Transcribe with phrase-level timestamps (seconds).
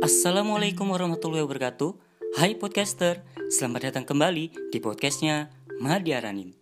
[0.00, 1.92] Assalamualaikum warahmatullahi wabarakatuh.
[2.40, 3.20] Hai podcaster,
[3.52, 6.59] selamat datang kembali di podcastnya Madia Ranim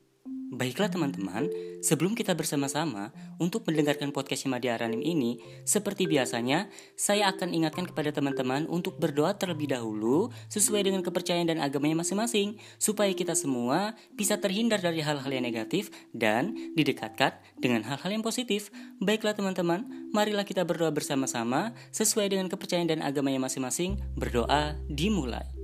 [0.48, 1.44] Baiklah teman-teman,
[1.84, 8.16] sebelum kita bersama-sama untuk mendengarkan podcast Madia Aranim ini, seperti biasanya, saya akan ingatkan kepada
[8.16, 14.40] teman-teman untuk berdoa terlebih dahulu sesuai dengan kepercayaan dan agamanya masing-masing, supaya kita semua bisa
[14.40, 18.72] terhindar dari hal-hal yang negatif dan didekatkan dengan hal-hal yang positif.
[19.04, 19.84] Baiklah teman-teman,
[20.16, 24.00] marilah kita berdoa bersama-sama sesuai dengan kepercayaan dan agamanya masing-masing.
[24.16, 25.57] Berdoa dimulai.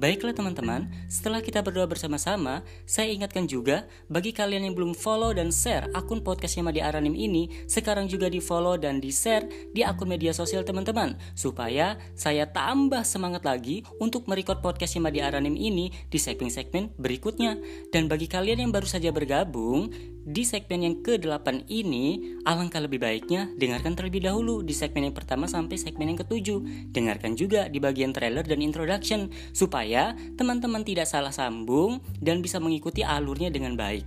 [0.00, 5.52] Baiklah teman-teman, setelah kita berdoa bersama-sama, saya ingatkan juga bagi kalian yang belum follow dan
[5.52, 9.44] share akun podcastnya Madi Aranim ini, sekarang juga di follow dan di share
[9.76, 15.52] di akun media sosial teman-teman, supaya saya tambah semangat lagi untuk merecord podcastnya Madi Aranim
[15.52, 17.60] ini di segmen-segmen berikutnya.
[17.92, 19.92] Dan bagi kalian yang baru saja bergabung,
[20.30, 25.44] di segmen yang ke-8 ini, alangkah lebih baiknya dengarkan terlebih dahulu di segmen yang pertama
[25.50, 26.88] sampai segmen yang ketujuh.
[26.94, 32.62] Dengarkan juga di bagian trailer dan introduction, supaya supaya teman-teman tidak salah sambung dan bisa
[32.62, 34.06] mengikuti alurnya dengan baik.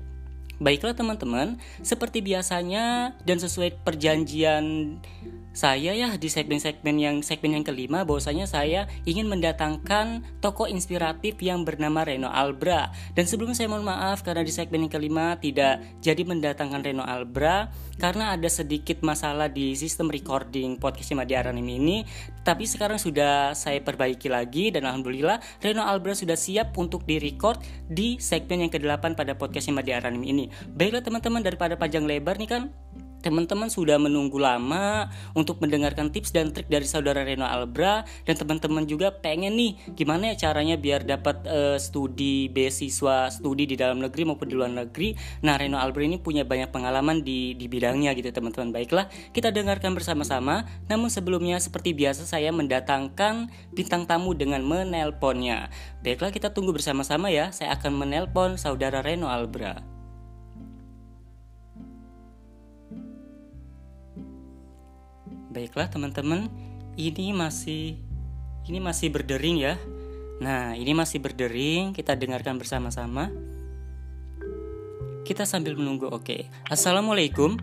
[0.63, 4.95] Baiklah teman-teman, seperti biasanya dan sesuai perjanjian
[5.53, 11.61] saya ya di segmen-segmen yang segmen yang kelima bahwasanya saya ingin mendatangkan tokoh inspiratif yang
[11.61, 12.89] bernama Reno Albra.
[13.13, 17.69] Dan sebelum saya mohon maaf karena di segmen yang kelima tidak jadi mendatangkan Reno Albra
[18.01, 22.01] karena ada sedikit masalah di sistem recording podcast Madi Aranim ini
[22.41, 28.17] tapi sekarang sudah saya perbaiki lagi dan alhamdulillah Reno Albra sudah siap untuk di-record di
[28.17, 30.45] segmen yang ke-8 pada podcast Madi Aranim ini.
[30.73, 32.73] Baiklah teman-teman daripada panjang lebar nih kan
[33.23, 38.83] Teman-teman sudah menunggu lama untuk mendengarkan tips dan trik dari saudara Reno Albra dan teman-teman
[38.83, 44.27] juga pengen nih gimana ya caranya biar dapat uh, studi beasiswa studi di dalam negeri
[44.27, 45.15] maupun di luar negeri.
[45.39, 48.75] Nah, Reno Albra ini punya banyak pengalaman di di bidangnya gitu teman-teman.
[48.75, 50.67] Baiklah, kita dengarkan bersama-sama.
[50.91, 55.71] Namun sebelumnya seperti biasa saya mendatangkan bintang tamu dengan menelponnya.
[56.03, 57.55] Baiklah, kita tunggu bersama-sama ya.
[57.55, 59.92] Saya akan menelpon saudara Reno Albra.
[65.53, 66.49] Baiklah teman-teman,
[66.97, 68.01] ini masih
[68.65, 69.77] ini masih berdering ya.
[70.41, 73.29] Nah, ini masih berdering, kita dengarkan bersama-sama.
[75.23, 76.09] Kita sambil menunggu.
[76.09, 76.49] Oke.
[76.67, 77.61] Assalamualaikum.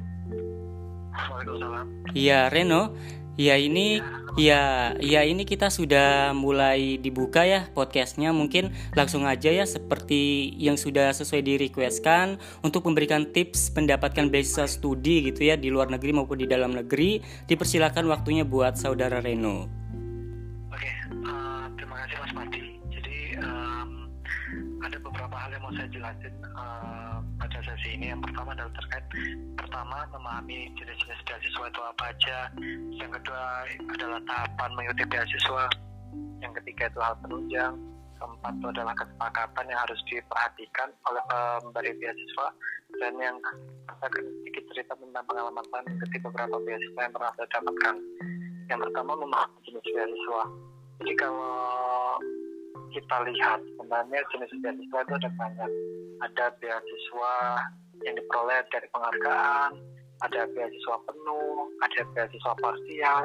[1.11, 2.15] Waalaikumsalam.
[2.15, 2.95] Iya, Reno.
[3.41, 4.05] Ya ini
[4.37, 10.77] ya ya ini kita sudah mulai dibuka ya podcastnya mungkin langsung aja ya seperti yang
[10.77, 16.21] sudah sesuai di requestkan untuk memberikan tips mendapatkan beasiswa studi gitu ya di luar negeri
[16.21, 19.65] maupun di dalam negeri dipersilakan waktunya buat saudara Reno.
[20.69, 20.93] Oke,
[21.25, 22.70] uh, terima kasih Mas Mati.
[24.81, 28.17] Ada beberapa hal yang mau saya jelasin uh, pada sesi ini.
[28.17, 29.05] Yang pertama adalah terkait
[29.61, 32.39] pertama memahami jenis-jenis beasiswa itu apa aja.
[32.97, 33.45] Yang kedua
[33.93, 35.65] adalah tahapan mengikuti beasiswa.
[36.41, 37.75] Yang ketiga itu hal penunjang.
[38.21, 42.49] Keempat itu adalah kesepakatan yang harus diperhatikan oleh pemberi beasiswa.
[43.01, 43.37] Dan yang
[44.01, 47.97] saya akan sedikit cerita tentang pengalaman saya mengikuti beberapa beasiswa yang pernah saya dapatkan.
[48.73, 50.43] Yang pertama memahami jenis beasiswa.
[51.01, 51.53] Jadi kalau
[52.91, 55.71] kita lihat sebenarnya jenis beasiswa itu ada banyak.
[56.21, 57.35] Ada beasiswa
[58.05, 59.73] yang diperoleh dari penghargaan,
[60.21, 63.25] ada beasiswa penuh, ada beasiswa parsial,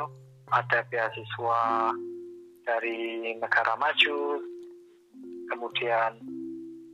[0.54, 1.62] ada beasiswa
[2.66, 4.42] dari negara maju,
[5.54, 6.12] kemudian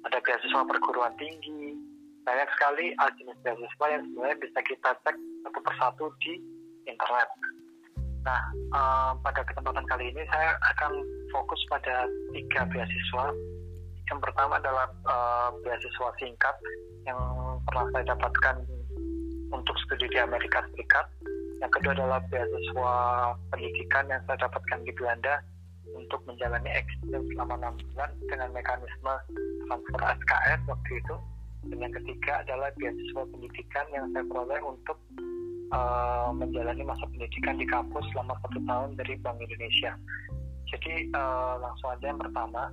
[0.08, 1.78] ada beasiswa perguruan tinggi.
[2.22, 6.38] Banyak sekali jenis beasiswa yang sebenarnya bisa kita cek satu persatu di
[6.86, 7.30] internet.
[8.22, 8.42] Nah,
[8.78, 10.94] um, pada kesempatan kali ini saya akan
[11.34, 12.06] fokus pada
[12.38, 13.34] tiga beasiswa.
[14.14, 16.56] Yang pertama adalah uh, beasiswa singkat
[17.10, 17.18] yang
[17.66, 18.56] pernah saya dapatkan
[19.50, 21.10] untuk studi di Amerika Serikat.
[21.62, 22.94] Yang kedua adalah beasiswa
[23.54, 25.42] pendidikan yang saya dapatkan di Belanda
[25.98, 29.14] untuk menjalani exchange selama enam bulan dengan mekanisme
[29.66, 31.16] transfer SKS waktu itu.
[31.62, 34.98] Dan yang ketiga adalah beasiswa pendidikan yang saya peroleh untuk
[35.72, 39.96] uh, menjalani masa pendidikan di kampus selama satu tahun dari Bank Indonesia.
[40.72, 42.72] Jadi uh, langsung aja yang pertama,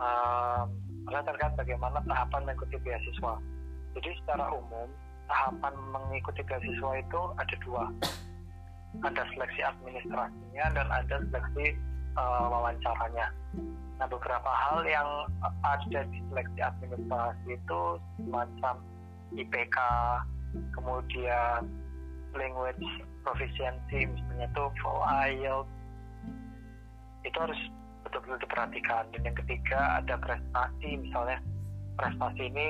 [0.00, 0.64] uh,
[1.08, 3.34] terkait bagaimana tahapan mengikuti beasiswa.
[3.94, 4.88] Jadi secara umum
[5.30, 7.84] tahapan mengikuti beasiswa itu ada dua,
[9.06, 11.78] ada seleksi administrasinya dan ada seleksi
[12.18, 13.32] uh, wawancaranya.
[13.94, 15.08] Nah beberapa hal yang
[15.62, 17.82] ada di seleksi administrasi itu
[18.20, 18.74] semacam
[19.32, 19.78] IPK,
[20.74, 21.62] kemudian
[22.36, 22.84] language
[23.24, 25.70] proficiency misalnya itu full IELTS
[27.24, 27.60] itu harus
[28.04, 29.02] betul-betul diperhatikan.
[29.16, 30.90] Dan yang ketiga ada prestasi.
[31.00, 31.40] Misalnya
[31.96, 32.68] prestasi ini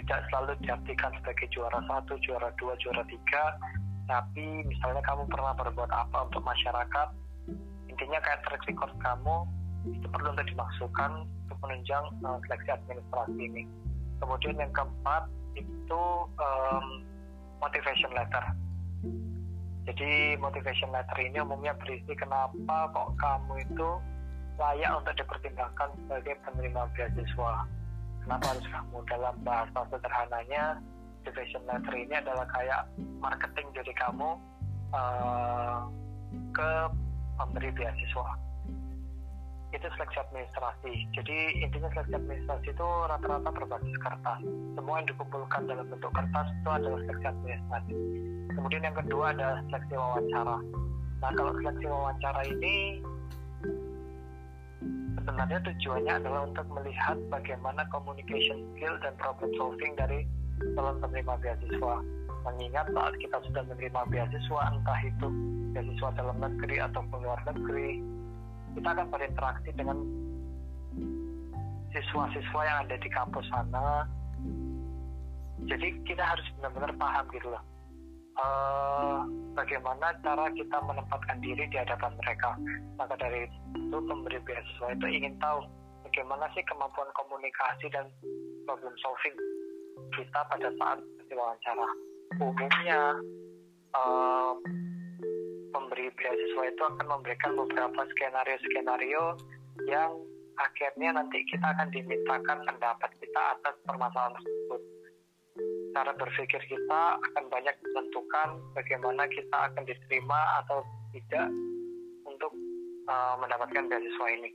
[0.00, 3.44] tidak selalu diartikan sebagai juara satu, juara dua, juara tiga.
[4.06, 7.08] Tapi misalnya kamu pernah berbuat apa untuk masyarakat
[7.90, 9.36] intinya kayak track record kamu
[9.90, 13.62] itu perlu untuk dimasukkan untuk menunjang uh, seleksi administrasi ini.
[14.22, 15.26] Kemudian yang keempat
[15.58, 16.02] itu
[16.38, 16.86] um,
[17.60, 18.44] motivation letter.
[19.88, 23.90] Jadi motivation letter ini umumnya berisi kenapa kok kamu itu
[24.60, 27.64] layak untuk dipertimbangkan sebagai penerima beasiswa.
[28.20, 28.96] Kenapa harus kamu?
[29.08, 30.76] Dalam bahasa sederhananya
[31.20, 32.80] motivation letter ini adalah kayak
[33.20, 34.36] marketing dari kamu
[34.92, 35.88] uh,
[36.52, 36.70] ke
[37.40, 38.49] pemberi beasiswa
[39.70, 40.92] itu seleksi administrasi.
[41.14, 44.40] Jadi intinya seleksi administrasi itu rata-rata berbasis kertas.
[44.74, 47.94] Semua yang dikumpulkan dalam bentuk kertas itu adalah seleksi administrasi.
[48.50, 50.58] Kemudian yang kedua ada seleksi wawancara.
[51.22, 52.74] Nah kalau seleksi wawancara ini
[55.22, 60.26] sebenarnya tujuannya adalah untuk melihat bagaimana communication skill dan problem solving dari
[60.74, 61.94] calon penerima beasiswa.
[62.40, 65.28] Mengingat saat kita sudah menerima beasiswa entah itu
[65.70, 68.19] beasiswa dalam negeri ataupun luar negeri
[68.76, 69.98] kita akan berinteraksi dengan
[71.90, 74.06] siswa-siswa yang ada di kampus sana.
[75.66, 77.62] Jadi kita harus benar-benar paham gitu loh.
[78.40, 82.56] Uh, bagaimana cara kita menempatkan diri di hadapan mereka.
[82.96, 83.44] Maka dari
[83.76, 85.66] itu pemberi beasiswa itu ingin tahu
[86.06, 88.08] bagaimana sih kemampuan komunikasi dan
[88.64, 89.36] problem solving
[90.16, 91.86] kita pada saat diwawancara
[92.40, 93.02] umumnya.
[93.90, 94.54] Uh,
[95.70, 99.38] pemberi beasiswa itu akan memberikan beberapa skenario-skenario
[99.88, 100.12] yang
[100.60, 104.80] akhirnya nanti kita akan dimintakan pendapat kita atas permasalahan tersebut.
[105.90, 111.48] Cara berpikir kita akan banyak menentukan bagaimana kita akan diterima atau tidak
[112.28, 112.52] untuk
[113.10, 114.50] uh, mendapatkan beasiswa ini.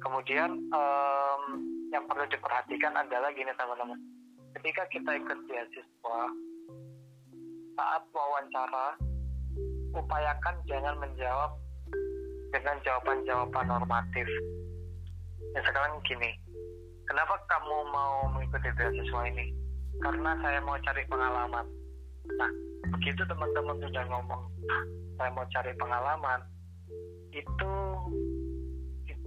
[0.00, 1.42] Kemudian um,
[1.90, 3.98] yang perlu diperhatikan adalah gini teman-teman
[4.58, 6.20] ketika kita ikut beasiswa
[7.78, 8.98] saat wawancara
[9.94, 11.50] upayakan jangan menjawab
[12.50, 14.26] dengan jawaban-jawaban normatif.
[15.54, 16.30] Ya sekarang gini
[17.10, 19.50] kenapa kamu mau mengikuti beasiswa ini?
[19.98, 21.66] Karena saya mau cari pengalaman.
[22.38, 22.50] Nah
[22.94, 24.42] begitu teman-teman sudah ngomong
[25.18, 26.40] saya mau cari pengalaman
[27.30, 27.72] itu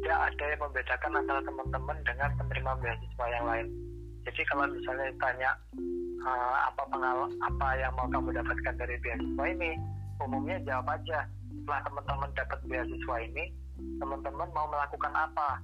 [0.03, 3.67] tidak ada yang membedakan antara teman-teman dengan penerima beasiswa yang lain.
[4.23, 5.51] Jadi kalau misalnya ditanya
[6.27, 9.71] uh, apa pengal apa yang mau kamu dapatkan dari beasiswa ini
[10.21, 11.25] umumnya jawab aja.
[11.53, 13.45] Setelah teman-teman dapat beasiswa ini
[13.97, 15.61] teman-teman mau melakukan apa?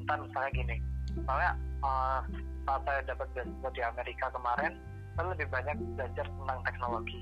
[0.00, 0.76] Entah misalnya gini
[1.16, 1.50] misalnya
[1.82, 2.20] uh,
[2.66, 4.72] saat saya dapat beasiswa di Amerika kemarin
[5.18, 7.20] saya lebih banyak belajar tentang teknologi.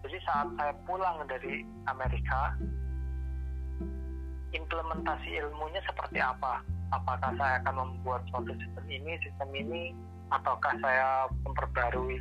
[0.00, 2.56] Jadi saat saya pulang dari Amerika
[4.50, 6.64] implementasi ilmunya seperti apa?
[6.90, 9.82] Apakah saya akan membuat suatu sistem ini sistem ini
[10.30, 12.18] ataukah saya memperbarui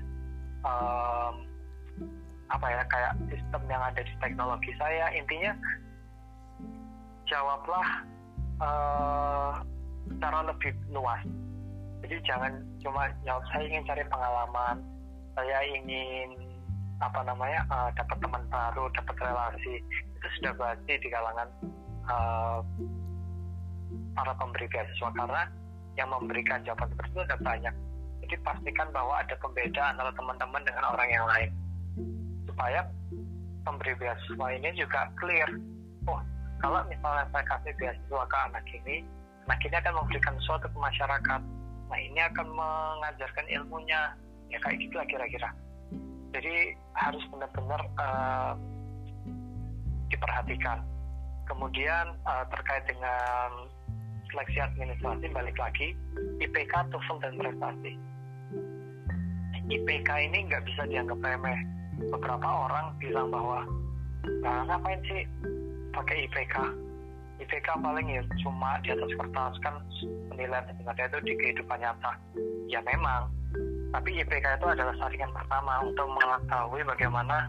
[0.65, 1.48] um,
[2.49, 5.13] apa ya kayak sistem yang ada di teknologi saya.
[5.13, 5.53] Intinya
[7.29, 7.87] jawablah
[8.57, 9.51] uh,
[10.09, 11.21] secara lebih luas.
[12.05, 12.51] Jadi jangan
[12.81, 14.81] cuma jawab saya ingin cari pengalaman
[15.37, 16.35] saya ingin
[16.99, 19.75] apa namanya uh, dapat teman baru dapat relasi.
[20.17, 21.47] Itu sudah pasti di kalangan
[22.09, 22.59] uh,
[24.17, 25.09] para pemberi beasiswa.
[25.13, 25.45] Karena
[26.01, 27.75] yang memberikan jawaban seperti itu ada banyak.
[28.25, 31.49] Jadi pastikan bahwa ada pembeda antara teman-teman dengan orang yang lain
[32.59, 32.83] supaya
[33.63, 35.47] pemberi beasiswa ini juga clear.
[36.11, 36.19] Oh
[36.59, 39.07] kalau misalnya saya kasih beasiswa ke anak ini
[39.47, 41.41] anak ini akan memberikan sesuatu ke masyarakat.
[41.87, 44.11] Nah ini akan mengajarkan ilmunya.
[44.51, 45.55] Ya kayak gitu lah kira-kira.
[46.35, 48.53] Jadi harus benar-benar uh,
[50.11, 50.83] diperhatikan.
[51.47, 53.71] Kemudian uh, terkait dengan
[54.35, 55.95] seleksi administrasi balik lagi
[56.43, 57.91] IPK, TOEFL dan prestasi.
[59.71, 61.78] IPK ini nggak bisa dianggap remeh.
[62.07, 63.67] Beberapa orang bilang bahwa
[64.39, 65.21] nah, ngapain sih
[65.91, 66.55] pakai IPK?
[67.39, 69.75] IPK paling ya cuma di atas kertas kan
[70.31, 72.11] penilaian sebenarnya itu di kehidupan nyata.
[72.67, 73.31] Ya memang,
[73.95, 77.47] tapi IPK itu adalah saringan pertama untuk mengetahui bagaimana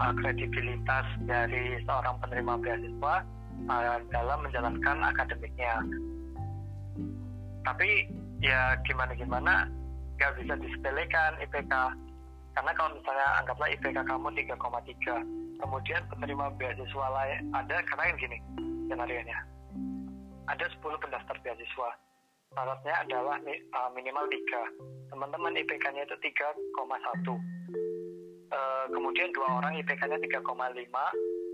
[0.00, 3.14] uh, kredibilitas dari seorang penerima beasiswa
[3.68, 5.74] uh, dalam menjalankan akademiknya.
[7.68, 8.08] Tapi
[8.40, 9.68] ya gimana gimana
[10.18, 11.74] nggak bisa disepelekan IPK
[12.58, 18.38] karena kalau misalnya anggaplah IPK kamu 3,3 kemudian penerima beasiswa lain ada karena yang gini
[18.90, 19.38] skenario nya
[20.50, 21.90] ada 10 pendaftar beasiswa.
[22.50, 26.50] Syaratnya adalah uh, minimal 3 teman-teman IPK-nya itu 3,1
[26.82, 27.38] uh,
[28.90, 30.42] kemudian dua orang IPK-nya 3,5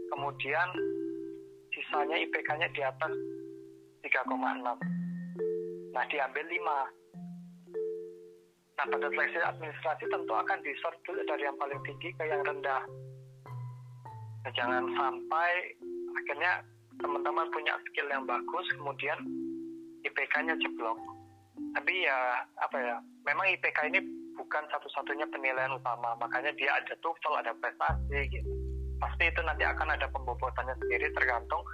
[0.08, 0.68] kemudian
[1.68, 3.12] sisanya IPK-nya di atas
[4.08, 4.32] 3,6
[5.92, 7.03] nah diambil 5
[8.84, 12.84] Nah, pada seleksi administrasi tentu akan disort dulu dari yang paling tinggi ke yang rendah.
[14.44, 15.72] nah, jangan sampai
[16.20, 16.60] akhirnya
[17.00, 19.16] teman-teman punya skill yang bagus kemudian
[20.04, 21.00] IPK-nya jeblok.
[21.72, 24.04] Tapi ya apa ya memang IPK ini
[24.36, 26.12] bukan satu-satunya penilaian utama.
[26.20, 28.52] Makanya dia ada TOEFL ada prestasi gitu.
[29.00, 31.64] Pasti itu nanti akan ada pembobotannya sendiri tergantung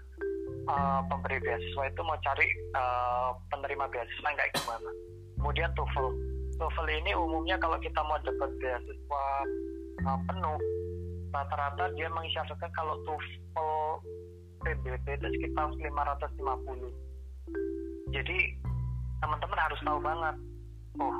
[0.70, 2.46] uh, pemberi beasiswa itu mau cari
[2.78, 4.90] uh, penerima beasiswa kayak gimana.
[5.42, 6.29] Kemudian TOEFL
[6.60, 9.24] TOEFL ini umumnya kalau kita mau dapat beasiswa
[10.04, 10.58] uh, penuh
[11.32, 14.04] rata-rata dia mengisyaratkan kalau TOEFL
[14.60, 18.38] PBB itu sekitar 550 jadi
[19.24, 20.36] teman-teman harus tahu banget
[21.00, 21.16] oh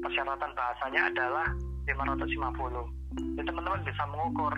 [0.00, 1.46] persyaratan bahasanya adalah
[1.84, 4.54] 550 jadi teman-teman bisa mengukur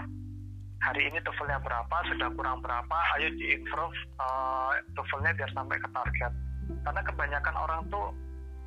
[0.87, 5.91] hari ini TOEFL-nya berapa sudah kurang berapa ayo di improve uh, TOEFL-nya biar sampai ke
[5.91, 6.31] target.
[6.87, 8.15] Karena kebanyakan orang tuh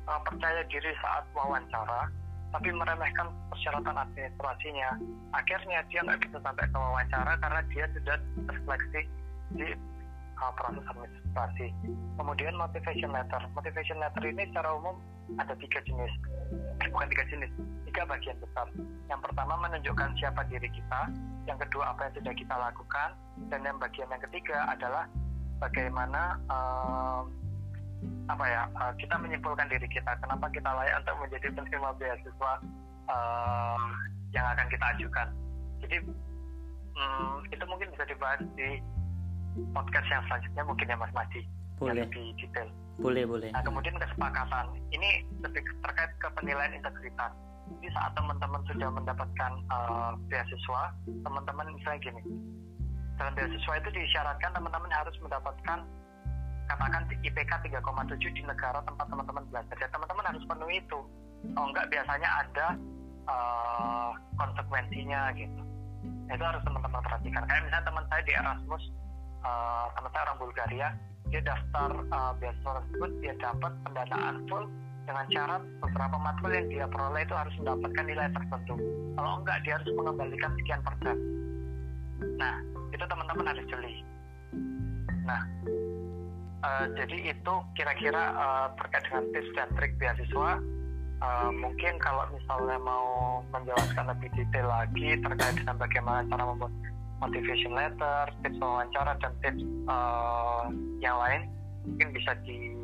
[0.08, 2.10] uh, percaya diri saat wawancara
[2.52, 5.00] tapi meremehkan persyaratan administrasinya.
[5.32, 9.00] Akhirnya dia nggak bisa sampai ke wawancara karena dia sudah terseleksi
[9.56, 9.68] di
[10.36, 11.66] uh, proses administrasi.
[12.20, 13.40] Kemudian motivation letter.
[13.56, 15.00] Motivation letter ini secara umum
[15.40, 16.12] ada tiga jenis.
[16.84, 17.50] Eh, bukan tiga jenis
[17.92, 18.68] tiga bagian besar.
[19.12, 21.12] Yang pertama menunjukkan siapa diri kita.
[21.44, 23.08] Yang kedua apa yang sudah kita lakukan.
[23.52, 25.04] Dan yang bagian yang ketiga adalah
[25.60, 27.20] bagaimana uh,
[28.30, 32.52] apa ya uh, kita menyimpulkan diri kita kenapa kita layak untuk menjadi penerima beasiswa
[33.10, 33.90] uh,
[34.32, 35.28] yang akan kita ajukan.
[35.82, 35.96] Jadi
[36.96, 38.80] um, itu mungkin bisa dibahas di
[39.76, 41.42] podcast yang selanjutnya mungkin ya Mas Madi
[41.76, 41.92] boleh.
[41.92, 42.68] yang lebih detail.
[43.00, 43.48] Boleh boleh.
[43.52, 44.66] Nah kemudian kesepakatan.
[44.92, 45.10] Ini
[45.42, 47.32] lebih terkait ke penilaian integritas.
[47.78, 50.82] Jadi saat teman-teman sudah mendapatkan uh, beasiswa
[51.24, 52.22] teman-teman misalnya gini.
[53.16, 55.78] Dalam beasiswa itu disyaratkan teman-teman harus mendapatkan
[56.72, 59.76] katakan IPK 3,7 di negara tempat teman-teman belajar.
[59.76, 61.00] Ya teman-teman harus penuhi itu.
[61.58, 62.66] Oh enggak biasanya ada
[63.28, 64.10] uh,
[64.40, 65.62] konsekuensinya gitu.
[66.32, 67.44] Itu harus teman-teman perhatikan.
[67.44, 68.84] Kayak misalnya teman saya di Erasmus,
[69.44, 70.88] uh, teman saya orang Bulgaria,
[71.28, 74.64] dia daftar uh, beasiswa tersebut, dia dapat pendanaan full
[75.02, 78.74] dengan syarat beberapa matkul yang dia peroleh itu harus mendapatkan nilai tertentu.
[79.18, 81.16] Kalau enggak, dia harus mengembalikan sekian persen.
[82.38, 82.54] Nah,
[82.94, 83.94] itu teman-teman harus jeli.
[85.26, 85.42] Nah,
[86.62, 90.50] uh, jadi itu kira-kira uh, terkait dengan tips dan trik beasiswa
[91.22, 96.72] uh, mungkin kalau misalnya mau menjelaskan lebih detail lagi terkait dengan bagaimana cara membuat
[97.22, 100.66] motivation letter, tips wawancara dan tips uh,
[100.98, 101.46] yang lain
[101.86, 102.74] mungkin bisa di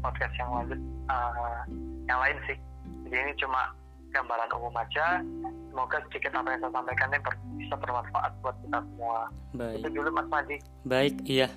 [0.00, 0.80] podcast yang lanjut
[1.12, 1.60] uh,
[2.08, 2.56] yang lain sih.
[3.04, 3.76] Jadi ini cuma
[4.16, 5.20] gambaran umum aja
[5.70, 7.18] semoga sedikit apa yang saya sampaikan ini
[7.62, 9.30] bisa bermanfaat buat kita semua.
[9.50, 9.78] Baik.
[9.78, 10.56] Itu dulu Mas Madi.
[10.82, 11.48] Baik, iya.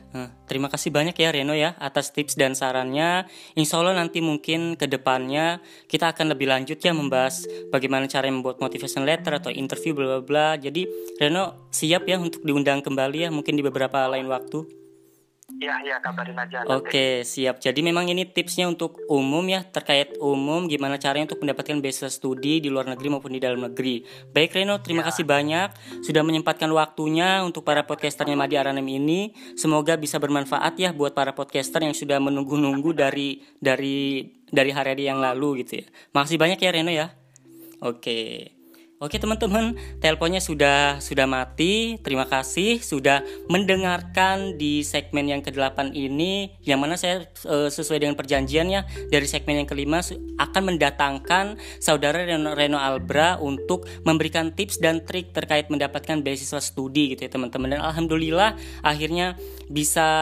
[0.45, 3.25] Terima kasih banyak ya Reno ya atas tips dan sarannya.
[3.57, 5.57] Insya Allah nanti mungkin ke depannya
[5.89, 10.21] kita akan lebih lanjut ya membahas bagaimana cara membuat motivation letter atau interview bla bla
[10.21, 10.47] bla.
[10.61, 10.85] Jadi
[11.17, 14.82] Reno siap ya untuk diundang kembali ya mungkin di beberapa lain waktu.
[15.51, 16.63] Iya, iya kabarin aja.
[16.71, 17.59] Oke, siap.
[17.59, 22.63] Jadi memang ini tipsnya untuk umum ya, terkait umum gimana caranya untuk mendapatkan beasiswa studi
[22.63, 24.07] di luar negeri maupun di dalam negeri.
[24.31, 25.11] Baik Reno, terima ya.
[25.11, 25.69] kasih banyak
[25.99, 29.35] sudah menyempatkan waktunya untuk para podcasternya Madi Aranem ini.
[29.59, 35.19] Semoga bisa bermanfaat ya buat para podcaster yang sudah menunggu-nunggu dari dari dari hari-hari yang
[35.19, 35.85] lalu gitu ya.
[36.15, 37.11] Makasih banyak ya Reno ya.
[37.83, 38.62] Oke.
[39.03, 41.99] Oke teman-teman, teleponnya sudah sudah mati.
[41.99, 43.19] Terima kasih sudah
[43.51, 49.59] mendengarkan di segmen yang ke-8 ini yang mana saya e, sesuai dengan perjanjiannya dari segmen
[49.59, 49.99] yang kelima
[50.39, 57.11] akan mendatangkan saudara Reno, Reno Albra untuk memberikan tips dan trik terkait mendapatkan beasiswa studi
[57.11, 57.75] gitu ya teman-teman.
[57.75, 58.55] Dan alhamdulillah
[58.87, 59.35] akhirnya
[59.67, 60.15] bisa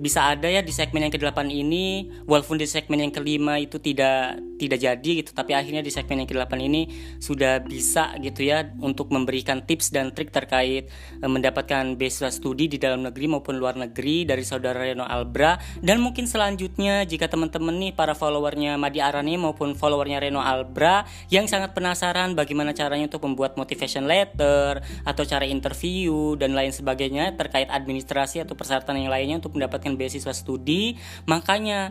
[0.00, 4.40] bisa ada ya di segmen yang ke-8 ini walaupun di segmen yang kelima itu tidak
[4.56, 6.88] tidak jadi gitu tapi akhirnya di segmen yang ke-8 ini
[7.20, 10.88] sudah bisa gitu ya untuk memberikan tips dan trik terkait
[11.20, 15.60] e, mendapatkan beasiswa studi di dalam negeri maupun luar negeri dari saudara Reno Albra.
[15.84, 21.44] Dan mungkin selanjutnya jika teman-teman nih para followernya Madi Arani maupun followernya Reno Albra yang
[21.44, 27.68] sangat penasaran bagaimana caranya untuk membuat motivation letter atau cara interview dan lain sebagainya terkait
[27.68, 30.94] administrasi atau persyaratan yang lainnya untuk mendapatkan mendapatkan beasiswa studi.
[31.26, 31.90] Makanya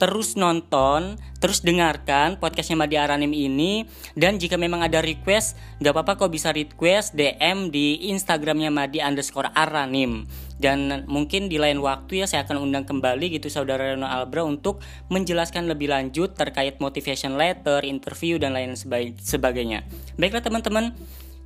[0.00, 3.84] terus nonton, terus dengarkan podcastnya Madi Aranim ini.
[4.16, 9.52] Dan jika memang ada request, nggak apa-apa kok bisa request DM di Instagramnya Madi underscore
[9.52, 10.24] Aranim.
[10.60, 14.80] Dan mungkin di lain waktu ya saya akan undang kembali gitu saudara Reno Albra untuk
[15.12, 18.76] menjelaskan lebih lanjut terkait motivation letter, interview dan lain
[19.20, 19.84] sebagainya.
[20.20, 20.92] Baiklah teman-teman,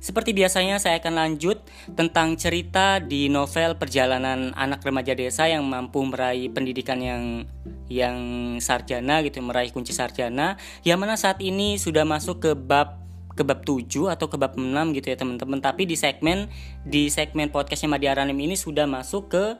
[0.05, 1.65] seperti biasanya saya akan lanjut
[1.97, 7.49] tentang cerita di novel perjalanan anak remaja desa yang mampu meraih pendidikan yang
[7.89, 8.17] yang
[8.61, 13.01] sarjana gitu, meraih kunci sarjana, yang mana saat ini sudah masuk ke bab
[13.33, 15.57] ke bab 7 atau ke bab 6 gitu ya teman-teman.
[15.57, 16.53] Tapi di segmen
[16.85, 19.57] di segmen podcastnya Madi Aranim ini sudah masuk ke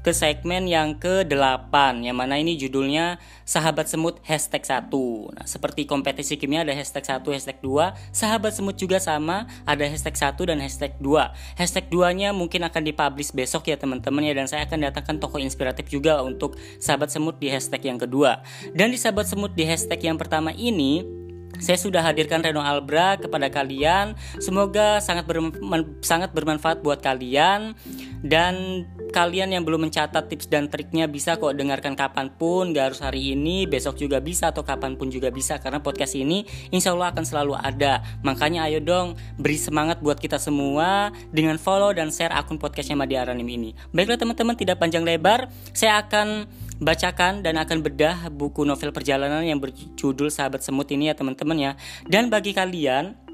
[0.00, 4.88] ke segmen yang ke-8 yang mana ini judulnya Sahabat Semut hashtag 1
[5.36, 10.16] Nah seperti kompetisi kimia ada hashtag 1, hashtag 2 Sahabat Semut juga sama ada hashtag
[10.16, 14.48] 1 dan hashtag 2 Hashtag 2 nya mungkin akan dipublish besok ya teman-teman ya Dan
[14.48, 18.40] saya akan datangkan tokoh inspiratif juga untuk Sahabat Semut di hashtag yang kedua.
[18.72, 21.04] Dan di Sahabat Semut di hashtag yang pertama ini
[21.58, 24.14] saya sudah hadirkan Reno Albra kepada kalian.
[24.38, 25.52] Semoga sangat berman
[26.00, 27.74] sangat bermanfaat buat kalian.
[28.20, 32.72] Dan kalian yang belum mencatat tips dan triknya bisa kok dengarkan kapan pun.
[32.72, 35.60] Gak harus hari ini besok juga bisa atau kapan pun juga bisa.
[35.60, 38.04] Karena podcast ini insya Allah akan selalu ada.
[38.24, 43.20] Makanya ayo dong beri semangat buat kita semua dengan follow dan share akun podcastnya Madi
[43.20, 43.70] Aranim ini.
[43.92, 45.48] Baiklah teman-teman tidak panjang lebar.
[45.76, 46.48] Saya akan
[46.80, 51.72] bacakan dan akan bedah buku novel perjalanan yang berjudul Sahabat Semut ini ya teman-teman ya.
[52.08, 53.30] Dan bagi kalian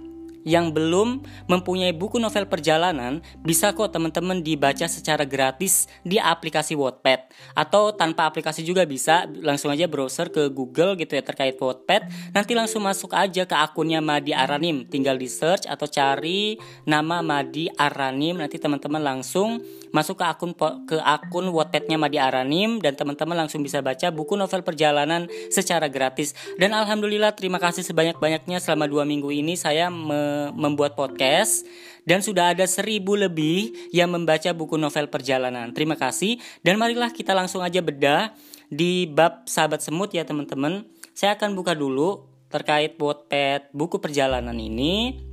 [0.46, 7.34] yang belum mempunyai buku novel perjalanan, bisa kok teman-teman dibaca secara gratis di aplikasi Wattpad.
[7.58, 12.54] Atau tanpa aplikasi juga bisa, langsung aja browser ke Google gitu ya terkait Wattpad, nanti
[12.54, 16.54] langsung masuk aja ke akunnya Madi Aranim, tinggal di search atau cari
[16.86, 19.58] nama Madi Aranim, nanti teman-teman langsung
[19.96, 20.52] masuk ke akun
[20.84, 26.36] ke akun Wattpadnya Madi Aranim dan teman-teman langsung bisa baca buku novel perjalanan secara gratis.
[26.60, 31.64] Dan alhamdulillah terima kasih sebanyak-banyaknya selama dua minggu ini saya me membuat podcast
[32.04, 35.72] dan sudah ada seribu lebih yang membaca buku novel perjalanan.
[35.72, 38.36] Terima kasih dan marilah kita langsung aja bedah
[38.68, 40.84] di bab sahabat semut ya teman-teman.
[41.16, 45.25] Saya akan buka dulu terkait Wattpad buku perjalanan ini.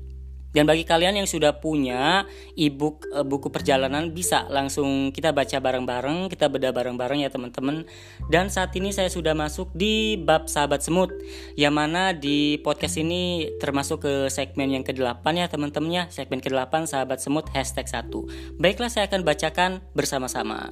[0.53, 6.29] Dan bagi kalian yang sudah punya ebook e, buku perjalanan bisa langsung kita baca bareng-bareng,
[6.29, 7.89] kita bedah bareng-bareng ya teman-teman.
[8.29, 11.09] Dan saat ini saya sudah masuk di bab sahabat semut
[11.57, 16.85] yang mana di podcast ini termasuk ke segmen yang ke-8 ya teman-teman ya, segmen ke-8
[16.85, 18.13] sahabat semut hashtag 1.
[18.61, 20.69] Baiklah saya akan bacakan bersama-sama.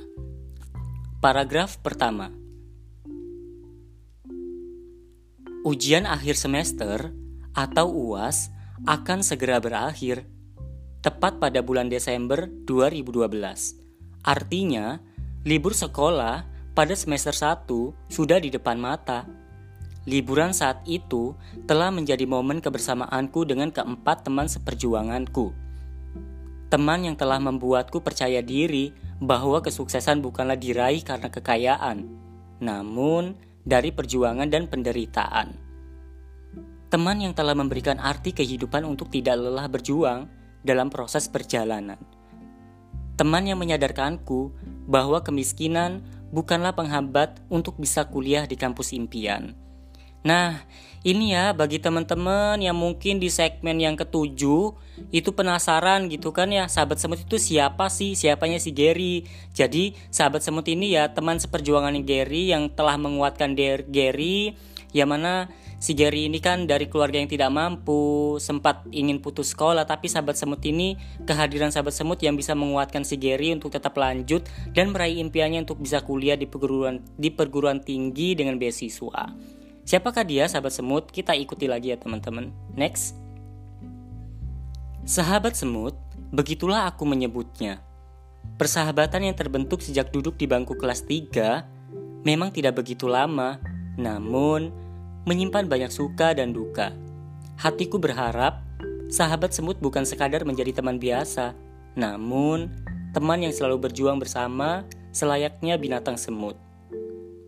[1.25, 2.29] Paragraf pertama.
[5.65, 7.13] Ujian akhir semester
[7.53, 8.49] atau UAS
[8.81, 10.25] akan segera berakhir
[11.05, 13.29] tepat pada bulan Desember 2012.
[14.25, 14.97] Artinya,
[15.45, 17.69] libur sekolah pada semester 1
[18.09, 19.29] sudah di depan mata.
[20.09, 21.37] Liburan saat itu
[21.69, 25.53] telah menjadi momen kebersamaanku dengan keempat teman seperjuanganku.
[26.73, 32.09] Teman yang telah membuatku percaya diri bahwa kesuksesan bukanlah diraih karena kekayaan,
[32.57, 35.60] namun dari perjuangan dan penderitaan
[36.91, 40.27] teman yang telah memberikan arti kehidupan untuk tidak lelah berjuang
[40.59, 41.95] dalam proses perjalanan.
[43.15, 44.51] Teman yang menyadarkanku
[44.91, 46.03] bahwa kemiskinan
[46.35, 49.55] bukanlah penghambat untuk bisa kuliah di kampus impian.
[50.21, 50.67] Nah,
[51.07, 54.75] ini ya bagi teman-teman yang mungkin di segmen yang ketujuh
[55.15, 60.45] itu penasaran gitu kan ya sahabat semut itu siapa sih siapanya si Gary jadi sahabat
[60.45, 63.57] semut ini ya teman seperjuangan Gary yang telah menguatkan
[63.89, 64.53] Gary
[64.93, 65.49] yang mana
[65.81, 70.37] si Gary ini kan dari keluarga yang tidak mampu, sempat ingin putus sekolah, tapi sahabat
[70.37, 70.93] semut ini
[71.25, 74.45] kehadiran sahabat semut yang bisa menguatkan si Gary untuk tetap lanjut
[74.77, 79.33] dan meraih impiannya untuk bisa kuliah di perguruan di perguruan tinggi dengan beasiswa.
[79.81, 81.09] Siapakah dia sahabat semut?
[81.09, 82.53] Kita ikuti lagi ya teman-teman.
[82.77, 83.17] Next.
[85.01, 85.97] Sahabat semut,
[86.29, 87.81] begitulah aku menyebutnya.
[88.61, 93.57] Persahabatan yang terbentuk sejak duduk di bangku kelas 3 memang tidak begitu lama,
[93.97, 94.90] namun
[95.25, 96.93] menyimpan banyak suka dan duka.
[97.59, 98.65] Hatiku berharap
[99.11, 101.53] sahabat semut bukan sekadar menjadi teman biasa,
[101.93, 102.71] namun
[103.11, 106.55] teman yang selalu berjuang bersama selayaknya binatang semut.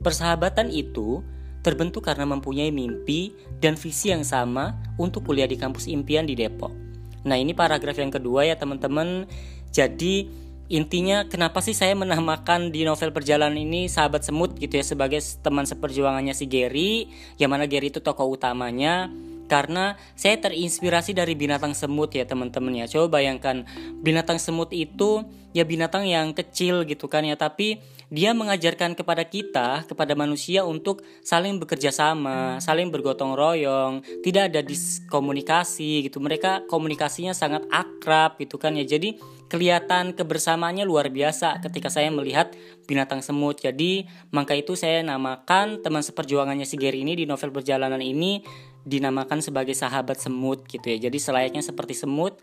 [0.03, 1.23] Persahabatan itu
[1.63, 3.31] terbentuk karena mempunyai mimpi
[3.63, 6.75] dan visi yang sama untuk kuliah di kampus impian di Depok.
[7.23, 9.23] Nah, ini paragraf yang kedua ya, teman-teman.
[9.71, 10.27] Jadi,
[10.71, 15.67] intinya kenapa sih saya menamakan di novel perjalanan ini sahabat semut gitu ya sebagai teman
[15.67, 19.11] seperjuangannya si Gary yang mana Gary itu tokoh utamanya?
[19.51, 22.85] Karena saya terinspirasi dari binatang semut ya teman-teman ya.
[22.87, 23.67] Coba bayangkan
[24.01, 27.35] binatang semut itu ya binatang yang kecil gitu kan ya.
[27.35, 34.53] Tapi dia mengajarkan kepada kita kepada manusia untuk saling bekerja sama saling bergotong royong tidak
[34.53, 39.17] ada diskomunikasi gitu mereka komunikasinya sangat akrab gitu kan ya jadi
[39.53, 42.57] kelihatan kebersamaannya luar biasa ketika saya melihat
[42.89, 43.61] binatang semut.
[43.61, 48.41] Jadi, maka itu saya namakan teman seperjuangannya si Gary ini di novel perjalanan ini
[48.81, 51.07] dinamakan sebagai sahabat semut gitu ya.
[51.07, 52.41] Jadi selayaknya seperti semut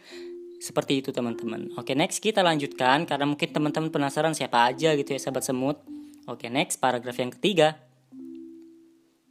[0.60, 1.72] seperti itu teman-teman.
[1.80, 5.80] Oke, next kita lanjutkan karena mungkin teman-teman penasaran siapa aja gitu ya sahabat semut.
[6.28, 7.80] Oke, next paragraf yang ketiga.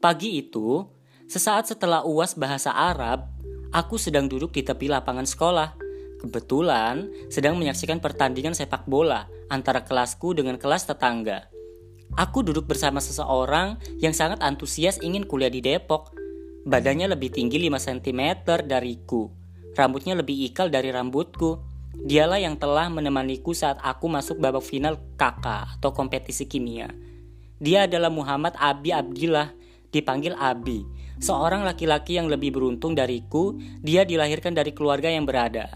[0.01, 0.89] Pagi itu,
[1.29, 3.39] sesaat setelah UAS bahasa Arab,
[3.69, 5.77] Aku sedang duduk di tepi lapangan sekolah.
[6.17, 11.45] Kebetulan sedang menyaksikan pertandingan sepak bola antara kelasku dengan kelas tetangga.
[12.17, 16.09] Aku duduk bersama seseorang yang sangat antusias ingin kuliah di Depok.
[16.65, 18.21] Badannya lebih tinggi 5 cm
[18.65, 19.38] dariku.
[19.77, 21.61] Rambutnya lebih ikal dari rambutku.
[21.89, 26.93] Dialah yang telah menemaniku saat aku masuk babak final KK atau kompetisi kimia.
[27.59, 29.51] Dia adalah Muhammad Abi Abdillah,
[29.91, 30.85] dipanggil Abi.
[31.19, 35.67] Seorang laki-laki yang lebih beruntung dariku, dia dilahirkan dari keluarga yang berada.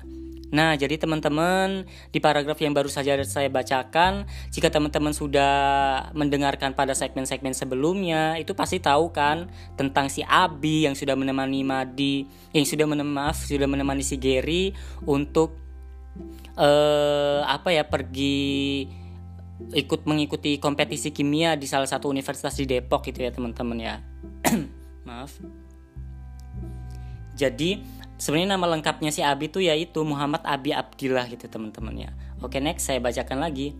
[0.54, 5.54] Nah, jadi teman-teman, di paragraf yang baru saja saya bacakan, jika teman-teman sudah
[6.14, 12.30] mendengarkan pada segmen-segmen sebelumnya, itu pasti tahu kan tentang si Abi yang sudah menemani Madi,
[12.54, 14.78] yang sudah menemani sudah menemani si Gary
[15.10, 15.58] untuk
[16.54, 18.86] eh apa ya pergi
[19.74, 23.96] ikut mengikuti kompetisi kimia di salah satu universitas di Depok gitu ya teman-teman ya.
[25.08, 25.34] maaf.
[27.34, 27.82] Jadi
[28.24, 32.16] Sebenarnya nama lengkapnya si Abi itu yaitu Muhammad Abi Abdillah gitu teman-teman ya.
[32.40, 33.76] Oke next saya bacakan lagi.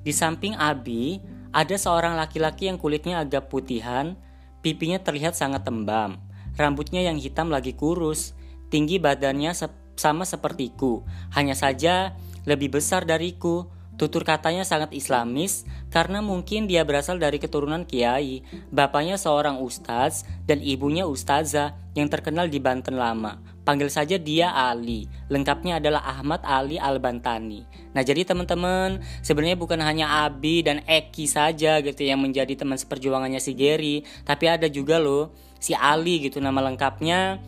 [0.00, 1.20] Di samping Abi
[1.52, 4.16] ada seorang laki-laki yang kulitnya agak putihan,
[4.64, 6.16] pipinya terlihat sangat tembam,
[6.56, 8.32] rambutnya yang hitam lagi kurus,
[8.72, 9.68] tinggi badannya se
[10.00, 11.04] sama sepertiku,
[11.36, 12.16] hanya saja
[12.48, 13.68] lebih besar dariku.
[13.98, 18.46] Tutur katanya sangat islamis karena mungkin dia berasal dari keturunan kiai.
[18.70, 23.42] Bapaknya seorang ustadz dan ibunya ustazah yang terkenal di Banten lama.
[23.68, 25.04] Panggil saja dia Ali.
[25.28, 27.68] Lengkapnya adalah Ahmad Ali Al-Bantani.
[27.92, 33.36] Nah, jadi teman-teman, sebenarnya bukan hanya Abi dan Eki saja gitu yang menjadi teman seperjuangannya
[33.36, 37.44] si Gary, tapi ada juga loh si Ali gitu nama lengkapnya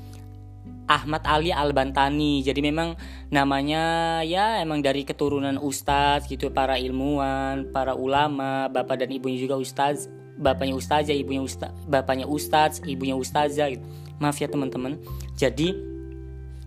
[0.84, 2.44] Ahmad Ali Al-Bantani.
[2.44, 3.00] Jadi memang
[3.32, 9.56] namanya ya emang dari keturunan ustadz gitu, para ilmuwan, para ulama, bapak dan ibunya juga
[9.56, 13.88] ustadz, bapaknya ustazah, ibunya ustaz, bapaknya ustadz, ibunya ustazah gitu.
[14.20, 15.00] Maaf ya teman-teman.
[15.32, 15.89] Jadi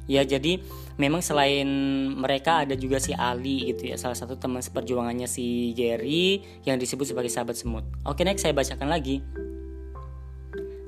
[0.03, 0.59] ya jadi
[0.99, 1.65] memang selain
[2.13, 7.07] mereka ada juga si Ali gitu ya salah satu teman seperjuangannya si Gary yang disebut
[7.15, 7.85] sebagai sahabat semut.
[8.03, 9.23] Oke next saya bacakan lagi.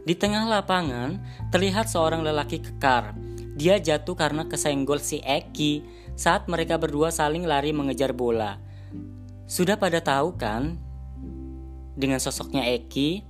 [0.05, 1.17] Di tengah lapangan
[1.49, 3.17] terlihat seorang lelaki kekar.
[3.55, 5.81] Dia jatuh karena kesenggol si Eki
[6.13, 8.59] saat mereka berdua saling lari mengejar bola.
[9.49, 10.77] Sudah pada tahu kan
[11.95, 13.23] dengan sosoknya Eki?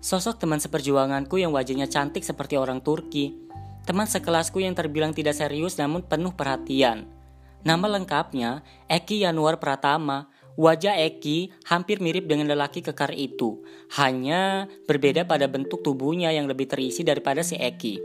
[0.00, 3.49] Sosok teman seperjuanganku yang wajahnya cantik seperti orang Turki
[3.88, 7.08] Teman sekelasku yang terbilang tidak serius namun penuh perhatian.
[7.64, 10.28] Nama lengkapnya Eki Yanuar Pratama.
[10.60, 13.64] Wajah Eki hampir mirip dengan lelaki kekar itu,
[13.96, 17.96] hanya berbeda pada bentuk tubuhnya yang lebih terisi daripada si Eki.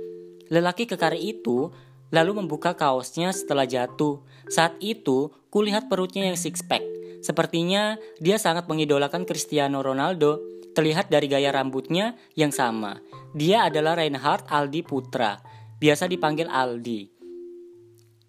[0.47, 1.73] Lelaki kekar itu
[2.15, 4.23] lalu membuka kaosnya setelah jatuh.
[4.47, 6.85] Saat itu, kulihat perutnya yang six pack.
[7.19, 10.39] Sepertinya dia sangat mengidolakan Cristiano Ronaldo.
[10.75, 12.99] Terlihat dari gaya rambutnya yang sama.
[13.31, 15.54] Dia adalah Reinhard Aldi Putra
[15.86, 17.13] biasa dipanggil Aldi.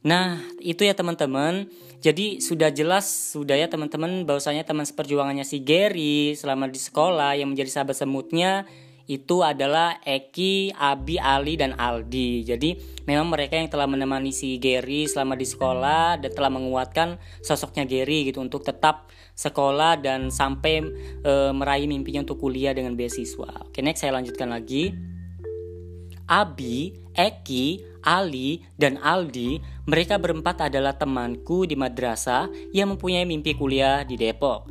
[0.04, 1.72] Nah, itu ya teman-teman.
[2.04, 7.48] Jadi sudah jelas sudah ya teman-teman bahwasanya teman seperjuangannya si Gary selama di sekolah yang
[7.48, 8.68] menjadi sahabat semutnya
[9.06, 12.42] itu adalah Eki, Abi, Ali, dan Aldi.
[12.42, 12.74] Jadi
[13.06, 18.28] memang mereka yang telah menemani si Gary selama di sekolah dan telah menguatkan sosoknya Gary
[18.28, 20.82] gitu untuk tetap sekolah dan sampai
[21.22, 23.70] e, meraih mimpinya untuk kuliah dengan beasiswa.
[23.70, 25.15] Oke, next saya lanjutkan lagi.
[26.26, 34.02] Abi, Eki, Ali, dan Aldi, mereka berempat adalah temanku di madrasah yang mempunyai mimpi kuliah
[34.02, 34.66] di Depok.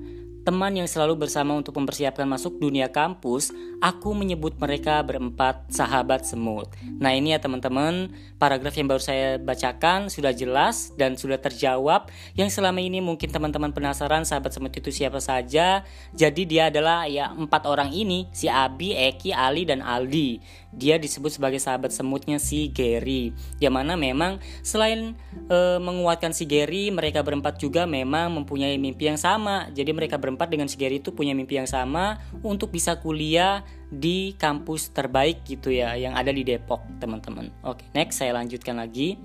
[0.45, 3.49] Teman yang selalu bersama untuk mempersiapkan masuk dunia kampus,
[3.81, 6.69] aku menyebut mereka berempat sahabat semut.
[7.01, 12.13] Nah ini ya teman-teman, paragraf yang baru saya bacakan sudah jelas dan sudah terjawab.
[12.37, 15.81] Yang selama ini mungkin teman-teman penasaran sahabat semut itu siapa saja.
[16.13, 20.37] Jadi dia adalah ya empat orang ini, si Abi, Eki, Ali, dan Aldi
[20.75, 23.31] dia disebut sebagai sahabat semutnya si Gary.
[23.63, 25.15] Yang mana memang selain
[25.47, 29.71] e, menguatkan si Gary, mereka berempat juga memang mempunyai mimpi yang sama.
[29.71, 34.35] Jadi mereka berempat dengan si Gary itu punya mimpi yang sama untuk bisa kuliah di
[34.35, 37.49] kampus terbaik gitu ya yang ada di Depok, teman-teman.
[37.63, 39.15] Oke, next saya lanjutkan lagi.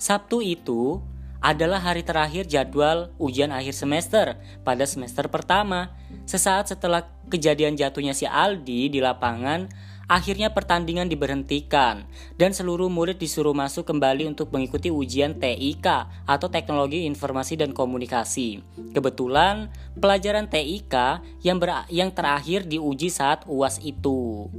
[0.00, 0.98] Sabtu itu
[1.42, 5.90] adalah hari terakhir jadwal ujian akhir semester pada semester pertama.
[6.22, 9.66] Sesaat setelah kejadian jatuhnya si Aldi di lapangan,
[10.12, 12.04] Akhirnya pertandingan diberhentikan
[12.36, 15.88] dan seluruh murid disuruh masuk kembali untuk mengikuti ujian TIK
[16.28, 18.60] atau Teknologi Informasi dan Komunikasi.
[18.92, 24.52] Kebetulan pelajaran TIK yang ber yang terakhir diuji saat UAS itu.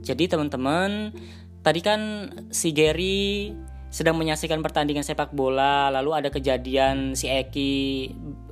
[0.00, 1.12] Jadi teman-teman,
[1.60, 2.00] tadi kan
[2.48, 3.52] si Gary
[3.92, 7.76] sedang menyaksikan pertandingan sepak bola, lalu ada kejadian si Eki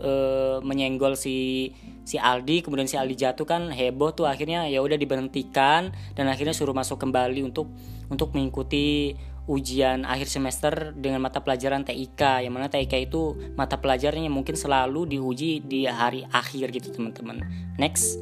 [0.05, 0.13] e,
[0.61, 1.73] menyenggol si
[2.09, 6.57] si Aldi kemudian si Aldi jatuh kan heboh tuh akhirnya ya udah diberhentikan dan akhirnya
[6.57, 7.69] suruh masuk kembali untuk
[8.09, 9.13] untuk mengikuti
[9.45, 15.21] ujian akhir semester dengan mata pelajaran TIK yang mana TIK itu mata pelajarannya mungkin selalu
[15.21, 17.45] diuji di hari akhir gitu teman-teman
[17.77, 18.17] next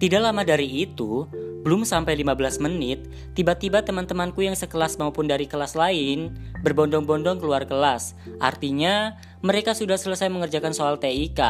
[0.00, 1.28] tidak lama dari itu
[1.60, 3.04] belum sampai 15 menit,
[3.36, 6.32] tiba-tiba teman-temanku yang sekelas maupun dari kelas lain
[6.64, 8.16] berbondong-bondong keluar kelas.
[8.40, 11.40] Artinya, mereka sudah selesai mengerjakan soal TIK.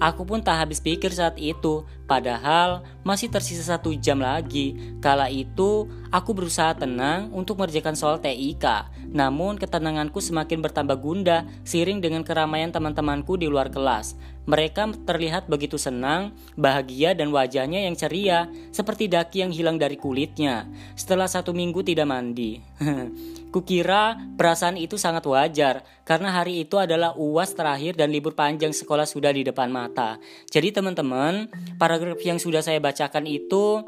[0.00, 4.96] Aku pun tak habis pikir saat itu, padahal masih tersisa satu jam lagi.
[5.04, 8.88] Kala itu, aku berusaha tenang untuk mengerjakan soal TIK.
[9.12, 14.16] Namun, ketenanganku semakin bertambah gundah seiring dengan keramaian teman-temanku di luar kelas.
[14.44, 20.68] Mereka terlihat begitu senang, bahagia, dan wajahnya yang ceria, seperti daki yang hilang dari kulitnya
[20.92, 22.60] setelah satu minggu tidak mandi.
[23.54, 29.02] Kukira perasaan itu sangat wajar, karena hari itu adalah uas terakhir dan libur panjang sekolah
[29.02, 30.22] sudah di depan mata.
[30.46, 33.82] Jadi teman-teman, paragraf yang sudah saya bacakan itu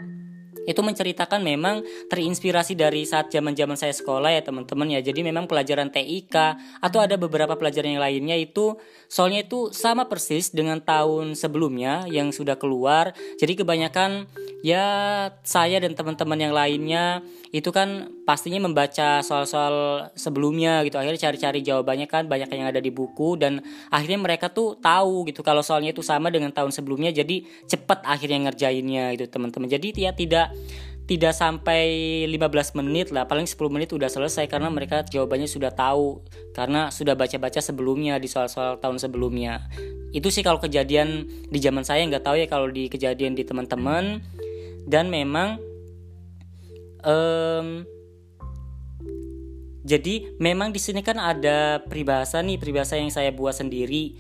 [0.67, 5.01] itu menceritakan memang terinspirasi dari saat zaman-zaman saya sekolah ya teman-teman ya.
[5.01, 6.37] Jadi memang pelajaran TIK
[6.83, 8.77] atau ada beberapa pelajaran yang lainnya itu
[9.07, 13.15] soalnya itu sama persis dengan tahun sebelumnya yang sudah keluar.
[13.39, 14.27] Jadi kebanyakan
[14.67, 14.85] ya
[15.47, 17.23] saya dan teman-teman yang lainnya
[17.55, 22.91] itu kan pastinya membaca soal-soal sebelumnya gitu akhirnya cari-cari jawabannya kan banyak yang ada di
[22.91, 23.63] buku dan
[23.95, 28.51] akhirnya mereka tuh tahu gitu kalau soalnya itu sama dengan tahun sebelumnya jadi cepat akhirnya
[28.51, 30.56] ngerjainnya gitu teman-teman jadi ya tidak
[31.07, 31.87] tidak sampai
[32.27, 36.19] 15 menit lah paling 10 menit udah selesai karena mereka jawabannya sudah tahu
[36.51, 39.71] karena sudah baca-baca sebelumnya di soal-soal tahun sebelumnya.
[40.11, 44.19] Itu sih kalau kejadian di zaman saya nggak tahu ya kalau di kejadian di teman-teman.
[44.87, 45.59] Dan memang
[47.03, 47.83] um,
[49.87, 54.19] jadi memang di sini kan ada peribahasa nih peribahasa yang saya buat sendiri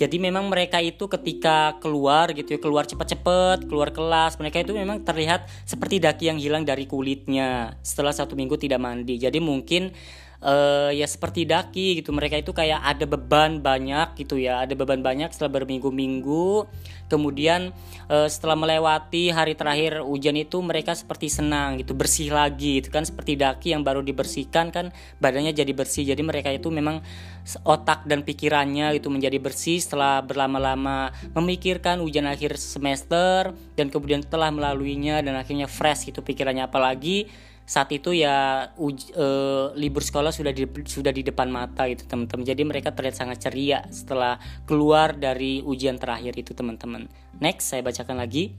[0.00, 5.04] jadi memang mereka itu ketika keluar gitu ya keluar cepat-cepat keluar kelas mereka itu memang
[5.04, 9.20] terlihat seperti daki yang hilang dari kulitnya setelah satu minggu tidak mandi.
[9.20, 9.92] Jadi mungkin
[10.44, 12.10] uh, ya seperti daki gitu.
[12.12, 14.64] Mereka itu kayak ada beban banyak gitu ya.
[14.64, 16.66] Ada beban banyak setelah berminggu-minggu.
[17.10, 17.74] Kemudian
[18.06, 23.04] uh, setelah melewati hari terakhir hujan itu mereka seperti senang gitu bersih lagi itu kan.
[23.04, 26.06] Seperti daki yang baru dibersihkan kan badannya jadi bersih.
[26.06, 27.02] Jadi mereka itu memang
[27.64, 34.52] otak dan pikirannya itu menjadi bersih setelah berlama-lama memikirkan ujian akhir semester dan kemudian telah
[34.52, 36.70] melaluinya dan akhirnya fresh gitu pikirannya.
[36.70, 37.26] Apalagi
[37.70, 39.26] saat itu ya uj, e,
[39.78, 42.42] libur sekolah sudah di, sudah di depan mata itu teman-teman.
[42.42, 47.06] Jadi mereka terlihat sangat ceria setelah keluar dari ujian terakhir itu teman-teman.
[47.38, 48.58] Next saya bacakan lagi.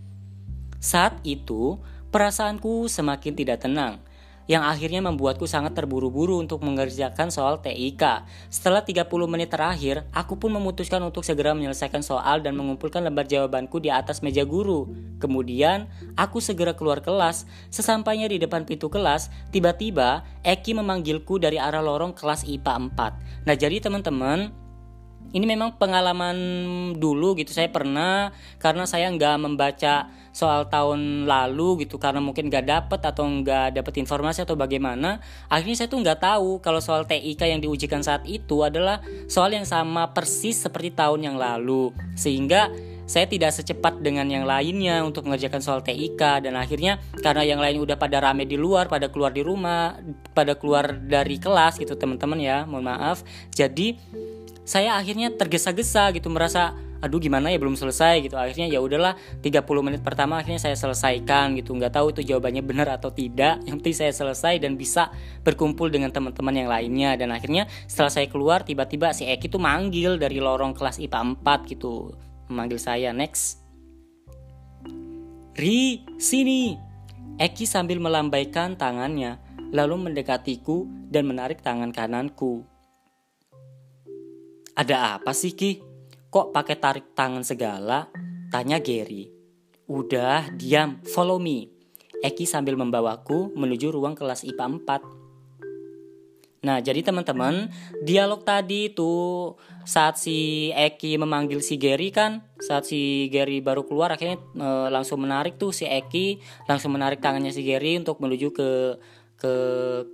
[0.80, 1.76] Saat itu
[2.08, 4.00] perasaanku semakin tidak tenang
[4.45, 8.25] yang akhirnya membuatku sangat terburu-buru untuk mengerjakan soal TIK.
[8.47, 13.82] Setelah 30 menit terakhir, aku pun memutuskan untuk segera menyelesaikan soal dan mengumpulkan lembar jawabanku
[13.82, 14.89] di atas meja guru.
[15.17, 17.49] Kemudian, aku segera keluar kelas.
[17.73, 23.49] Sesampainya di depan pintu kelas, tiba-tiba Eki memanggilku dari arah lorong kelas IPA 4.
[23.49, 24.61] Nah, jadi teman-teman,
[25.32, 26.38] ini memang pengalaman
[27.00, 32.65] dulu gitu saya pernah karena saya nggak membaca soal tahun lalu gitu karena mungkin nggak
[32.67, 35.20] dapet atau nggak dapet informasi atau bagaimana
[35.52, 39.67] akhirnya saya tuh nggak tahu kalau soal TIK yang diujikan saat itu adalah soal yang
[39.67, 42.72] sama persis seperti tahun yang lalu sehingga
[43.12, 47.84] saya tidak secepat dengan yang lainnya untuk mengerjakan soal TIK dan akhirnya karena yang lain
[47.84, 50.00] udah pada rame di luar, pada keluar di rumah,
[50.32, 53.28] pada keluar dari kelas gitu teman-teman ya, mohon maaf.
[53.52, 54.00] Jadi
[54.62, 58.38] saya akhirnya tergesa-gesa gitu merasa aduh gimana ya belum selesai gitu.
[58.38, 61.74] Akhirnya ya udahlah 30 menit pertama akhirnya saya selesaikan gitu.
[61.74, 63.60] Nggak tahu itu jawabannya benar atau tidak.
[63.65, 65.10] Yang penting saya selesai dan bisa
[65.41, 67.17] berkumpul dengan teman-teman yang lainnya.
[67.17, 71.71] Dan akhirnya setelah saya keluar tiba-tiba si Eki tuh manggil dari lorong kelas IPA 4
[71.74, 72.13] gitu.
[72.54, 73.65] Memanggil saya next.
[75.58, 76.78] Ri sini.
[77.41, 79.41] Eki sambil melambaikan tangannya
[79.74, 82.67] lalu mendekatiku dan menarik tangan kananku
[84.82, 85.78] ada apa sih Ki?
[86.34, 88.10] Kok pakai tarik tangan segala?
[88.50, 89.30] Tanya Gary.
[89.86, 91.70] Udah, diam, follow me.
[92.26, 96.65] Eki sambil membawaku menuju ruang kelas IPA 4.
[96.65, 97.74] Nah, jadi teman-teman,
[98.06, 99.13] dialog tadi itu
[99.86, 105.26] saat si Eki memanggil si Gary kan, saat si Gary baru keluar akhirnya e, langsung
[105.26, 106.38] menarik tuh si Eki
[106.70, 108.70] langsung menarik tangannya si Gary untuk menuju ke
[109.41, 109.54] ke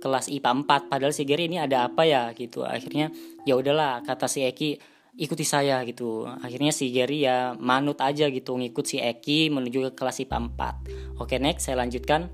[0.00, 2.64] kelas IPA 4 padahal si Gary ini ada apa ya gitu.
[2.64, 3.12] Akhirnya
[3.44, 4.80] ya udahlah kata si Eki
[5.20, 6.24] ikuti saya gitu.
[6.24, 11.20] Akhirnya si Gary ya manut aja gitu ngikut si Eki menuju ke kelas IPA 4
[11.20, 12.32] oke next saya lanjutkan.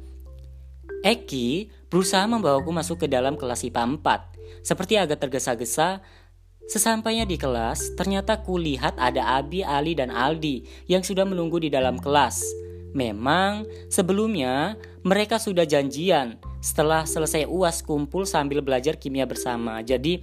[1.03, 6.01] Eki berusaha membawaku masuk ke dalam kelas IPA 4 seperti agak tergesa-gesa
[6.65, 12.01] Sesampainya di kelas, ternyata kulihat ada Abi, Ali, dan Aldi yang sudah menunggu di dalam
[12.01, 12.41] kelas.
[12.95, 19.83] Memang sebelumnya mereka sudah janjian setelah selesai UAS kumpul sambil belajar kimia bersama.
[19.85, 20.23] Jadi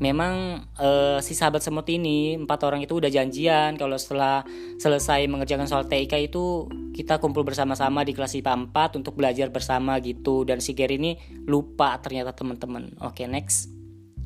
[0.00, 4.46] memang uh, si sahabat semut ini empat orang itu udah janjian kalau setelah
[4.80, 9.98] selesai mengerjakan soal TIK itu kita kumpul bersama-sama di kelas IPA 4 untuk belajar bersama
[10.00, 12.96] gitu dan si Gary ini lupa ternyata teman-teman.
[13.04, 13.68] Oke, next.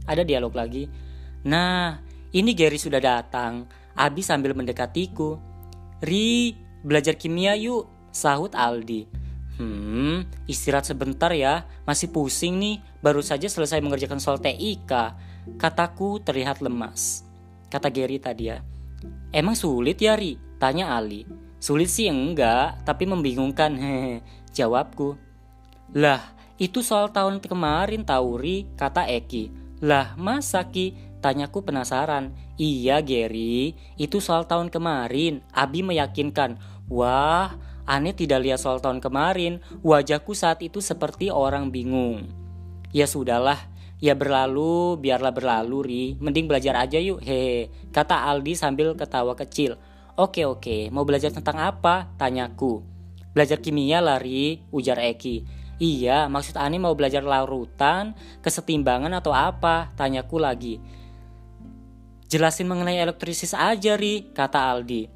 [0.06, 0.87] Ada dialog lagi.
[1.50, 1.98] Nah,
[2.30, 3.66] ini Gary sudah datang.
[3.96, 5.40] Abi sambil mendekatiku.
[6.04, 9.08] Ri, belajar kimia yuk, sahut Aldi.
[9.56, 14.92] Hmm, istirahat sebentar ya, masih pusing nih, baru saja selesai mengerjakan soal TIK.
[15.56, 17.24] Kataku terlihat lemas.
[17.72, 18.60] Kata Gary tadi ya.
[19.32, 20.36] Emang sulit ya Ri?
[20.60, 21.24] Tanya Ali.
[21.56, 23.76] Sulit sih enggak, tapi membingungkan.
[23.76, 24.20] Hehe,
[24.56, 25.16] jawabku.
[25.96, 26.20] Lah,
[26.60, 29.52] itu soal tahun kemarin tahu Ri, kata Eki.
[29.84, 30.96] Lah, masa Ki?
[31.26, 32.30] Tanyaku penasaran.
[32.54, 35.42] Iya Gary, itu soal tahun kemarin.
[35.50, 36.54] Abi meyakinkan.
[36.86, 42.30] Wah, Aneh tidak lihat soal tahun kemarin, wajahku saat itu seperti orang bingung.
[42.94, 43.58] Ya sudahlah,
[43.98, 46.04] ya berlalu, biarlah berlalu, Ri.
[46.22, 47.74] Mending belajar aja yuk, hehe.
[47.90, 49.82] Kata Aldi sambil ketawa kecil.
[50.14, 52.06] Oke oke, mau belajar tentang apa?
[52.14, 52.86] Tanyaku.
[53.34, 55.42] Belajar kimia lah, Ri, ujar Eki.
[55.82, 58.14] Iya, maksud Ani mau belajar larutan,
[58.46, 59.90] kesetimbangan atau apa?
[59.98, 60.78] Tanyaku lagi.
[62.26, 65.06] Jelasin mengenai elektrisis aja, Ri, kata Aldi.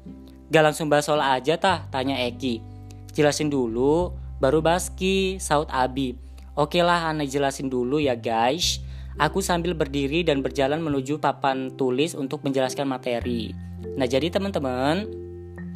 [0.47, 2.63] Gak langsung bahas soal aja tah, tanya Eki.
[3.11, 6.15] Jelasin dulu, baru baski, saut Abi.
[6.55, 8.79] Oke lah, Ana jelasin dulu ya guys.
[9.19, 13.51] Aku sambil berdiri dan berjalan menuju papan tulis untuk menjelaskan materi.
[13.99, 15.03] Nah jadi teman-teman,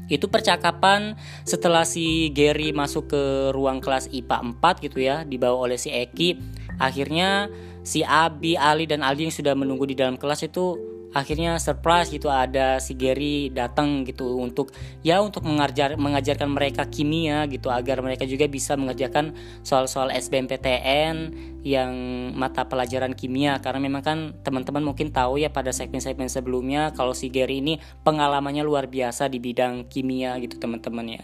[0.08, 5.76] itu percakapan setelah si Gary masuk ke ruang kelas IPA 4 gitu ya, dibawa oleh
[5.76, 6.40] si Eki.
[6.80, 7.52] Akhirnya
[7.84, 12.28] si Abi, Ali dan Aldi yang sudah menunggu di dalam kelas itu akhirnya surprise gitu
[12.28, 18.28] ada si Gary datang gitu untuk ya untuk mengajar mengajarkan mereka kimia gitu agar mereka
[18.28, 19.32] juga bisa mengerjakan
[19.64, 21.32] soal-soal SBMPTN
[21.64, 21.92] yang
[22.36, 27.32] mata pelajaran kimia karena memang kan teman-teman mungkin tahu ya pada segmen-segmen sebelumnya kalau si
[27.32, 31.24] Gary ini pengalamannya luar biasa di bidang kimia gitu teman-teman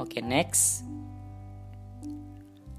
[0.00, 0.88] Oke, next.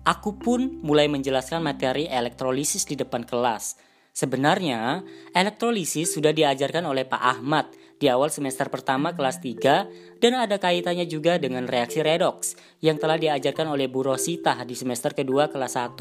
[0.02, 3.78] Aku pun mulai menjelaskan materi elektrolisis di depan kelas
[4.14, 10.56] Sebenarnya, elektrolisis sudah diajarkan oleh Pak Ahmad di awal semester pertama kelas 3 dan ada
[10.56, 15.76] kaitannya juga dengan reaksi redox yang telah diajarkan oleh Bu Rosita di semester kedua kelas
[15.76, 16.00] 1.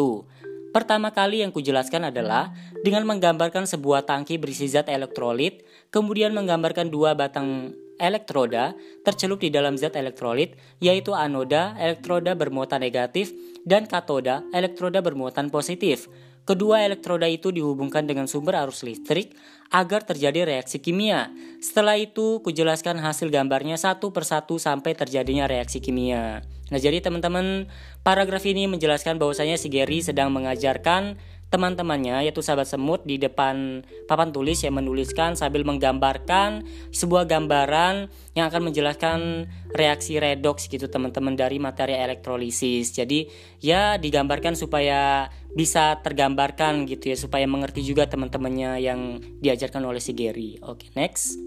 [0.68, 2.52] Pertama kali yang kujelaskan adalah
[2.84, 9.74] dengan menggambarkan sebuah tangki berisi zat elektrolit, kemudian menggambarkan dua batang elektroda tercelup di dalam
[9.80, 13.32] zat elektrolit, yaitu anoda elektroda bermuatan negatif
[13.64, 16.06] dan katoda elektroda bermuatan positif.
[16.48, 19.36] Kedua elektroda itu dihubungkan dengan sumber arus listrik
[19.68, 21.28] agar terjadi reaksi kimia.
[21.60, 26.40] Setelah itu, kujelaskan hasil gambarnya satu persatu sampai terjadinya reaksi kimia.
[26.72, 27.68] Nah, jadi teman-teman,
[28.00, 34.28] paragraf ini menjelaskan bahwasanya si Gary sedang mengajarkan teman-temannya yaitu sahabat semut di depan papan
[34.28, 41.56] tulis yang menuliskan sambil menggambarkan sebuah gambaran yang akan menjelaskan reaksi redox gitu teman-teman dari
[41.56, 42.92] materi elektrolisis.
[42.92, 43.28] Jadi
[43.64, 49.00] ya digambarkan supaya bisa tergambarkan gitu ya supaya mengerti juga teman-temannya yang
[49.40, 50.60] diajarkan oleh si Gary.
[50.60, 51.40] Oke, next.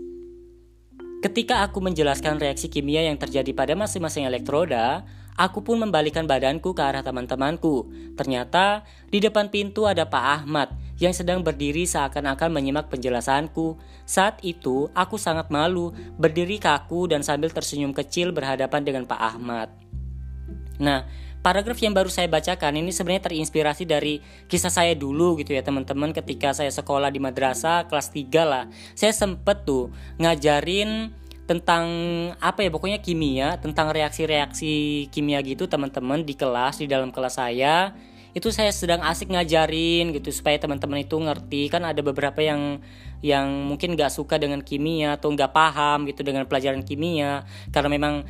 [1.22, 5.06] Ketika aku menjelaskan reaksi kimia yang terjadi pada masing-masing elektroda,
[5.40, 7.88] Aku pun membalikan badanku ke arah teman-temanku.
[8.20, 13.80] Ternyata di depan pintu ada Pak Ahmad yang sedang berdiri seakan-akan menyimak penjelasanku.
[14.06, 19.74] Saat itu aku sangat malu, berdiri kaku dan sambil tersenyum kecil berhadapan dengan Pak Ahmad.
[20.78, 21.06] Nah,
[21.42, 26.14] paragraf yang baru saya bacakan ini sebenarnya terinspirasi dari kisah saya dulu gitu ya teman-teman
[26.14, 28.66] ketika saya sekolah di madrasah kelas 3 lah.
[28.94, 29.90] Saya sempet tuh
[30.22, 31.21] ngajarin
[31.52, 31.84] tentang
[32.40, 37.92] apa ya pokoknya kimia tentang reaksi-reaksi kimia gitu teman-teman di kelas di dalam kelas saya.
[38.32, 41.68] Itu saya sedang asik ngajarin gitu supaya teman-teman itu ngerti.
[41.68, 42.80] Kan ada beberapa yang
[43.20, 47.44] yang mungkin gak suka dengan kimia atau nggak paham gitu dengan pelajaran kimia.
[47.76, 48.24] Karena memang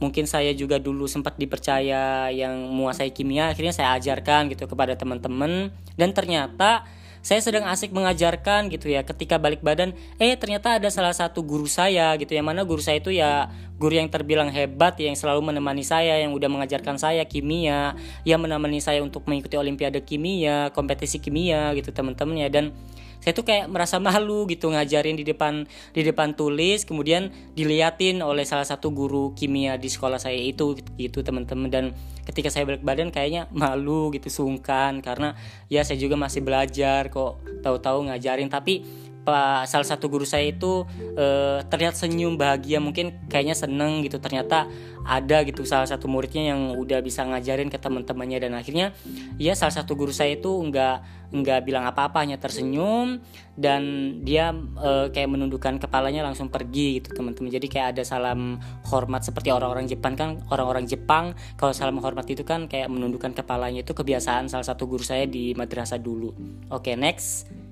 [0.00, 5.68] mungkin saya juga dulu sempat dipercaya yang menguasai kimia akhirnya saya ajarkan gitu kepada teman-teman.
[6.00, 6.88] Dan ternyata
[7.22, 11.70] saya sedang asik mengajarkan gitu ya ketika balik badan eh ternyata ada salah satu guru
[11.70, 13.46] saya gitu yang mana guru saya itu ya
[13.78, 17.94] guru yang terbilang hebat yang selalu menemani saya yang udah mengajarkan saya kimia
[18.26, 22.74] yang menemani saya untuk mengikuti olimpiade kimia kompetisi kimia gitu teman-teman ya dan
[23.22, 25.62] saya tuh kayak merasa malu gitu ngajarin di depan
[25.94, 31.22] di depan tulis kemudian diliatin oleh salah satu guru kimia di sekolah saya itu gitu
[31.22, 31.70] teman-teman.
[31.70, 31.84] Dan
[32.26, 35.38] ketika saya balik badan kayaknya malu gitu sungkan karena
[35.70, 38.50] ya saya juga masih belajar kok tahu-tahu ngajarin.
[38.50, 38.82] Tapi
[39.22, 40.82] pak salah satu guru saya itu
[41.14, 44.18] uh, terlihat senyum bahagia mungkin kayaknya seneng gitu.
[44.18, 44.66] Ternyata
[45.02, 48.38] ada gitu salah satu muridnya yang udah bisa ngajarin ke teman-temannya.
[48.42, 48.90] Dan akhirnya
[49.38, 53.22] ya salah satu guru saya itu nggak nggak bilang apa-apa hanya tersenyum.
[53.52, 53.82] Dan
[54.26, 54.50] dia
[54.80, 57.52] uh, kayak menundukkan kepalanya langsung pergi gitu teman-teman.
[57.52, 58.58] Jadi kayak ada salam
[58.90, 63.86] hormat seperti orang-orang Jepang kan orang-orang Jepang kalau salam hormat itu kan kayak menundukkan kepalanya.
[63.86, 66.34] Itu kebiasaan salah satu guru saya di madrasah dulu.
[66.74, 67.62] Oke okay, next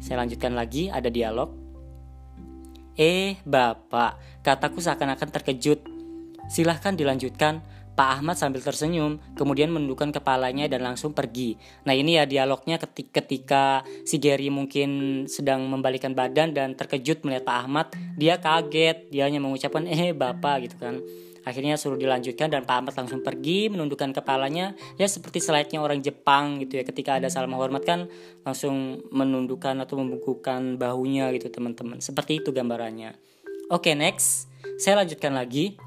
[0.00, 1.52] saya lanjutkan lagi, ada dialog.
[2.98, 5.80] Eh, Bapak, kataku seakan-akan terkejut.
[6.50, 7.62] Silahkan dilanjutkan,
[8.00, 11.60] Pak Ahmad sambil tersenyum, kemudian menundukkan kepalanya dan langsung pergi.
[11.84, 17.56] Nah ini ya dialognya ketika, si Gary mungkin sedang membalikan badan dan terkejut melihat Pak
[17.60, 17.86] Ahmad,
[18.16, 20.96] dia kaget, dia hanya mengucapkan eh bapak gitu kan.
[21.44, 26.60] Akhirnya suruh dilanjutkan dan Pak Ahmad langsung pergi menundukkan kepalanya ya seperti slide-nya orang Jepang
[26.60, 28.12] gitu ya ketika ada salam hormat kan
[28.44, 32.04] langsung menundukkan atau membungkukkan bahunya gitu teman-teman.
[32.04, 33.16] Seperti itu gambarannya.
[33.72, 34.50] Oke, next.
[34.76, 35.78] Saya lanjutkan lagi.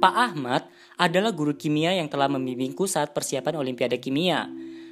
[0.00, 0.68] Pak Ahmad
[1.00, 4.48] adalah guru kimia yang telah membimbingku saat persiapan Olimpiade Kimia.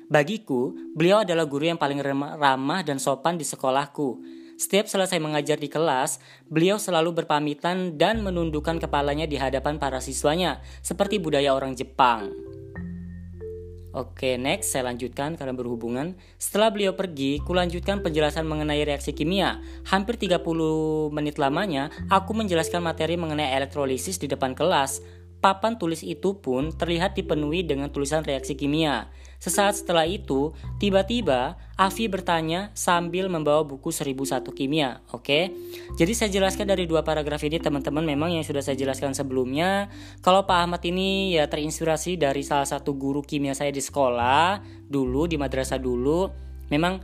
[0.09, 2.01] Bagiku, beliau adalah guru yang paling
[2.37, 4.20] ramah dan sopan di sekolahku.
[4.62, 10.62] Setiap selesai mengajar di kelas, beliau selalu berpamitan dan menundukkan kepalanya di hadapan para siswanya,
[10.86, 12.30] seperti budaya orang Jepang.
[13.90, 16.14] Oke, next saya lanjutkan karena berhubungan.
[16.38, 19.58] Setelah beliau pergi, kulanjutkan penjelasan mengenai reaksi kimia.
[19.90, 20.38] Hampir 30
[21.10, 25.02] menit lamanya, aku menjelaskan materi mengenai elektrolisis di depan kelas.
[25.43, 29.11] Papan tulis itu pun terlihat dipenuhi dengan tulisan reaksi kimia.
[29.43, 35.03] Sesaat setelah itu, tiba-tiba Afi bertanya sambil membawa buku 1001 kimia.
[35.11, 35.51] Oke,
[35.99, 39.90] jadi saya jelaskan dari dua paragraf ini teman-teman memang yang sudah saya jelaskan sebelumnya.
[40.22, 45.26] Kalau Pak Ahmad ini ya terinspirasi dari salah satu guru kimia saya di sekolah dulu
[45.26, 46.30] di madrasah dulu.
[46.70, 47.03] Memang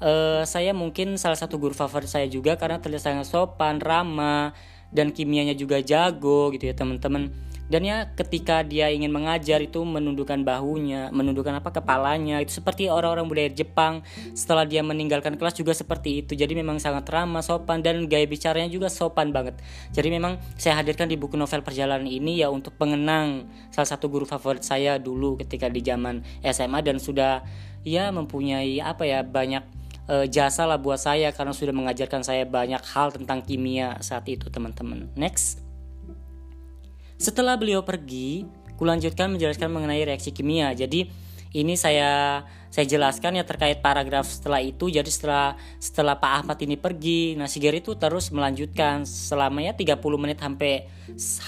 [0.00, 4.56] uh, saya mungkin salah satu guru favorit saya juga karena terlihat sangat sopan, ramah
[4.96, 7.28] dan kimianya juga jago gitu ya teman-teman
[7.66, 13.26] dan ya ketika dia ingin mengajar itu menundukkan bahunya menundukkan apa kepalanya itu seperti orang-orang
[13.26, 14.06] budaya Jepang.
[14.38, 16.38] Setelah dia meninggalkan kelas juga seperti itu.
[16.38, 19.58] Jadi memang sangat ramah sopan dan gaya bicaranya juga sopan banget.
[19.90, 23.50] Jadi memang saya hadirkan di buku novel perjalanan ini ya untuk pengenang.
[23.74, 27.42] Salah satu guru favorit saya dulu ketika di zaman SMA dan sudah
[27.82, 29.62] ya mempunyai apa ya banyak
[30.06, 34.46] e, jasa lah buat saya karena sudah mengajarkan saya banyak hal tentang kimia saat itu
[34.50, 35.10] teman-teman.
[35.18, 35.65] Next
[37.16, 38.44] setelah beliau pergi,
[38.76, 40.72] kulanjutkan menjelaskan mengenai reaksi kimia.
[40.76, 41.08] Jadi
[41.56, 44.92] ini saya saya jelaskan ya terkait paragraf setelah itu.
[44.92, 49.96] Jadi setelah setelah Pak Ahmad ini pergi, nah Sigeri itu terus melanjutkan selama ya 30
[50.20, 50.84] menit sampai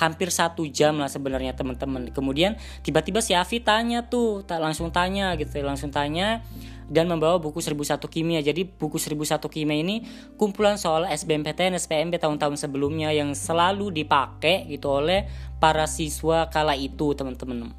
[0.01, 2.09] hampir satu jam lah sebenarnya teman-teman.
[2.17, 6.41] Kemudian tiba-tiba si Afi tanya tuh, tak langsung tanya gitu, langsung tanya
[6.89, 8.41] dan membawa buku 1001 kimia.
[8.41, 10.09] Jadi buku 1001 kimia ini
[10.41, 15.29] kumpulan soal SBMPTN, SPMB tahun-tahun sebelumnya yang selalu dipakai gitu oleh
[15.61, 17.71] para siswa kala itu, teman-teman.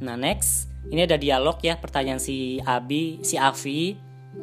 [0.00, 3.96] Nah, next, ini ada dialog ya pertanyaan si Abi, si Avi,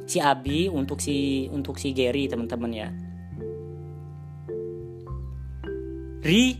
[0.05, 2.89] si Abi untuk si untuk si Gary, teman-teman ya.
[6.21, 6.59] Ri,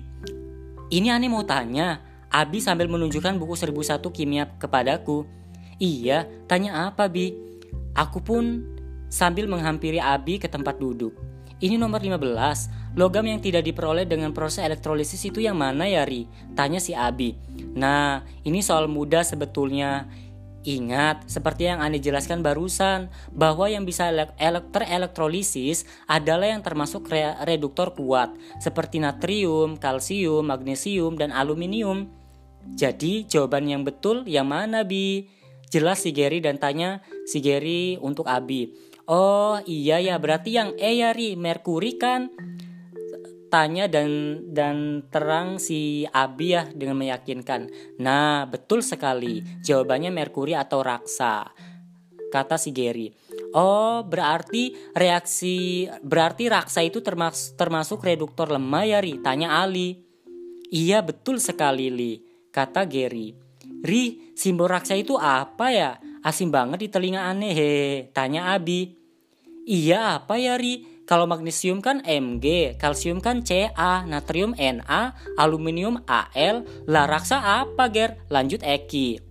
[0.94, 2.00] ini aneh mau tanya.
[2.28, 5.28] Abi sambil menunjukkan buku 1001 kimia kepadaku.
[5.78, 7.38] Iya, tanya apa Bi?
[7.94, 8.66] Aku pun
[9.14, 11.14] sambil menghampiri Abi ke tempat duduk.
[11.58, 16.30] Ini nomor 15, logam yang tidak diperoleh dengan proses elektrolisis itu yang mana ya Ri?
[16.54, 17.34] Tanya si Abi.
[17.74, 20.06] Nah, ini soal mudah sebetulnya.
[20.68, 24.12] Ingat, seperti yang Anda jelaskan barusan, bahwa yang bisa
[24.68, 32.12] terelektrolisis adalah yang termasuk re reduktor kuat, seperti natrium, kalsium, magnesium, dan aluminium.
[32.76, 35.37] Jadi, jawaban yang betul yang mana, Bi?
[35.68, 38.72] Jelas si Gary dan tanya si Gary untuk Abi.
[39.08, 42.32] Oh iya ya berarti yang E ya Ri Merkuri kan
[43.48, 47.72] tanya dan dan terang si Abi ya dengan meyakinkan.
[48.00, 51.52] Nah betul sekali jawabannya Merkuri atau Raksa
[52.28, 53.08] kata si Gary.
[53.56, 59.24] Oh, berarti reaksi berarti raksa itu termasuk, termasuk reduktor lemah ya, Ri?
[59.24, 60.04] Tanya Ali.
[60.68, 62.20] Iya, betul sekali, Li,
[62.52, 63.47] kata Gary.
[63.86, 65.92] Ri, simbol raksa itu apa ya?
[66.26, 67.72] Asing banget di telinga aneh, he.
[68.14, 68.98] Tanya Abi.
[69.68, 71.04] Iya apa ya Ri?
[71.08, 78.20] Kalau magnesium kan Mg, kalsium kan Ca, natrium Na, aluminium Al, lah raksa apa Ger?
[78.28, 79.24] Lanjut Eki.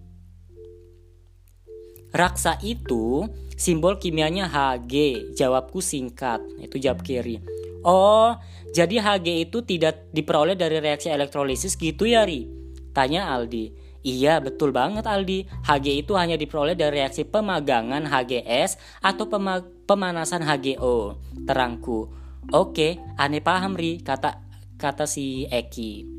[2.17, 3.29] Raksa itu
[3.61, 4.93] simbol kimianya Hg,
[5.37, 7.45] jawabku singkat, itu jawab kiri.
[7.85, 8.33] Oh,
[8.73, 12.49] jadi Hg itu tidak diperoleh dari reaksi elektrolisis gitu ya Ri?
[12.97, 13.86] Tanya Aldi.
[14.07, 15.51] Iya, betul banget Aldi.
[15.67, 21.19] Hg itu hanya diperoleh dari reaksi pemagangan HGS atau pema pemanasan HGO.
[21.43, 22.15] Terangku.
[22.55, 24.47] Oke, aneh paham Ri, kata
[24.79, 26.16] kata si Eki.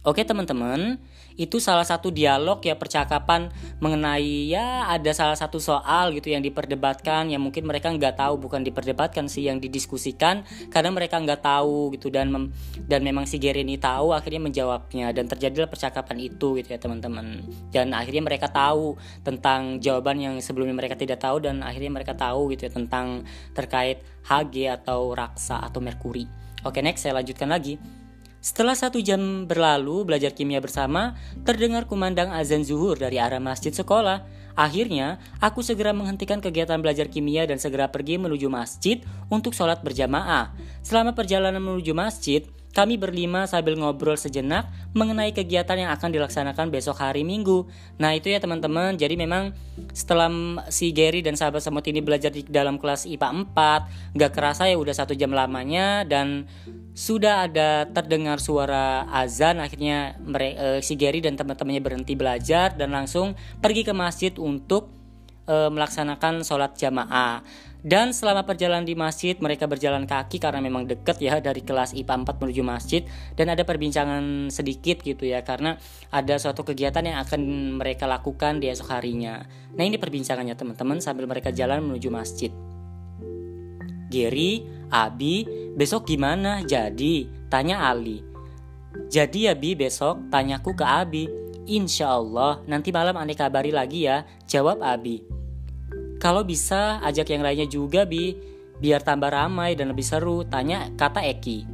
[0.00, 0.96] Oke teman-teman,
[1.36, 3.52] itu salah satu dialog ya percakapan
[3.84, 8.64] mengenai ya ada salah satu soal gitu yang diperdebatkan yang mungkin mereka nggak tahu bukan
[8.64, 12.48] diperdebatkan sih yang didiskusikan karena mereka nggak tahu gitu dan mem,
[12.88, 17.44] dan memang si Gary ini tahu akhirnya menjawabnya dan terjadilah percakapan itu gitu ya teman-teman
[17.68, 22.52] dan akhirnya mereka tahu tentang jawaban yang sebelumnya mereka tidak tahu dan akhirnya mereka tahu
[22.56, 26.24] gitu ya tentang terkait Hg atau raksa atau merkuri.
[26.64, 27.99] Oke next saya lanjutkan lagi.
[28.40, 31.12] Setelah satu jam berlalu belajar kimia bersama,
[31.44, 34.24] terdengar kumandang azan zuhur dari arah masjid sekolah.
[34.56, 40.56] Akhirnya, aku segera menghentikan kegiatan belajar kimia dan segera pergi menuju masjid untuk sholat berjamaah.
[40.80, 47.02] Selama perjalanan menuju masjid, kami berlima sambil ngobrol sejenak mengenai kegiatan yang akan dilaksanakan besok
[47.02, 47.66] hari Minggu.
[47.98, 49.50] Nah itu ya teman-teman, jadi memang
[49.90, 50.30] setelah
[50.70, 54.78] si Gary dan sahabat semut ini belajar di dalam kelas IPA 4, gak kerasa ya
[54.78, 56.46] udah satu jam lamanya dan
[56.94, 63.34] sudah ada terdengar suara azan akhirnya eh, si Gary dan teman-temannya berhenti belajar dan langsung
[63.58, 64.94] pergi ke masjid untuk
[65.50, 67.42] eh, melaksanakan sholat jamaah.
[67.80, 72.28] Dan selama perjalanan di masjid, mereka berjalan kaki karena memang dekat ya dari kelas IPA
[72.28, 73.02] 4 menuju masjid
[73.40, 75.80] dan ada perbincangan sedikit gitu ya karena
[76.12, 77.40] ada suatu kegiatan yang akan
[77.80, 79.40] mereka lakukan di esok harinya.
[79.72, 82.52] Nah, ini perbincangannya teman-teman sambil mereka jalan menuju masjid.
[84.10, 85.46] Gary, Abi,
[85.78, 86.60] besok gimana?
[86.66, 88.20] Jadi, tanya Ali.
[89.06, 91.24] Jadi ya Bi besok tanyaku ke Abi.
[91.70, 95.39] Insya Allah nanti malam aneh kabari lagi ya, jawab Abi.
[96.20, 98.36] Kalau bisa ajak yang lainnya juga bi,
[98.76, 100.44] biar tambah ramai dan lebih seru.
[100.44, 101.64] Tanya kata Eki.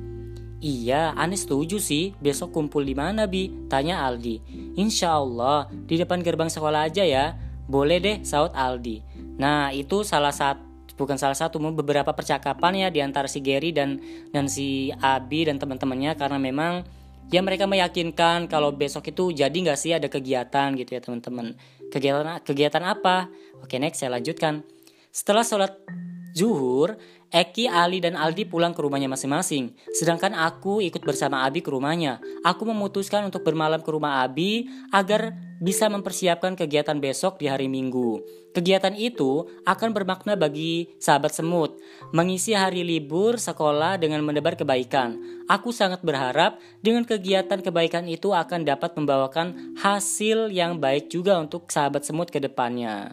[0.62, 2.14] Iya, aneh setuju sih.
[2.22, 3.50] Besok kumpul di mana bi?
[3.66, 4.38] Tanya Aldi.
[4.78, 7.34] Insya Allah di depan gerbang sekolah aja ya.
[7.66, 9.02] Boleh deh, saut Aldi.
[9.42, 10.62] Nah itu salah satu
[10.96, 14.00] bukan salah satu beberapa percakapan ya di antara si Gary dan
[14.32, 16.88] dan si Abi dan teman-temannya karena memang
[17.28, 21.52] ya mereka meyakinkan kalau besok itu jadi nggak sih ada kegiatan gitu ya teman-teman
[21.92, 23.30] kegiatan kegiatan apa?
[23.62, 24.62] Oke next saya lanjutkan.
[25.10, 25.72] Setelah sholat
[26.36, 27.00] zuhur
[27.36, 29.76] Eki, Ali, dan Aldi pulang ke rumahnya masing-masing.
[29.92, 32.16] Sedangkan aku ikut bersama Abi ke rumahnya.
[32.40, 38.24] Aku memutuskan untuk bermalam ke rumah Abi agar bisa mempersiapkan kegiatan besok di hari Minggu.
[38.56, 41.76] Kegiatan itu akan bermakna bagi sahabat semut,
[42.16, 45.20] mengisi hari libur sekolah dengan menebar kebaikan.
[45.44, 51.68] Aku sangat berharap dengan kegiatan kebaikan itu akan dapat membawakan hasil yang baik juga untuk
[51.68, 53.12] sahabat semut ke depannya.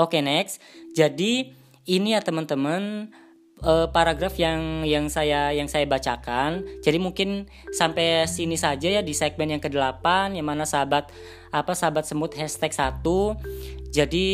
[0.00, 0.64] Oke, next.
[0.96, 3.12] Jadi, ini ya teman-teman
[3.64, 6.64] uh, paragraf yang yang saya yang saya bacakan.
[6.84, 11.12] Jadi mungkin sampai sini saja ya di segmen yang ke-8 yang mana sahabat
[11.50, 13.02] apa sahabat semut hashtag 1
[13.90, 14.26] jadi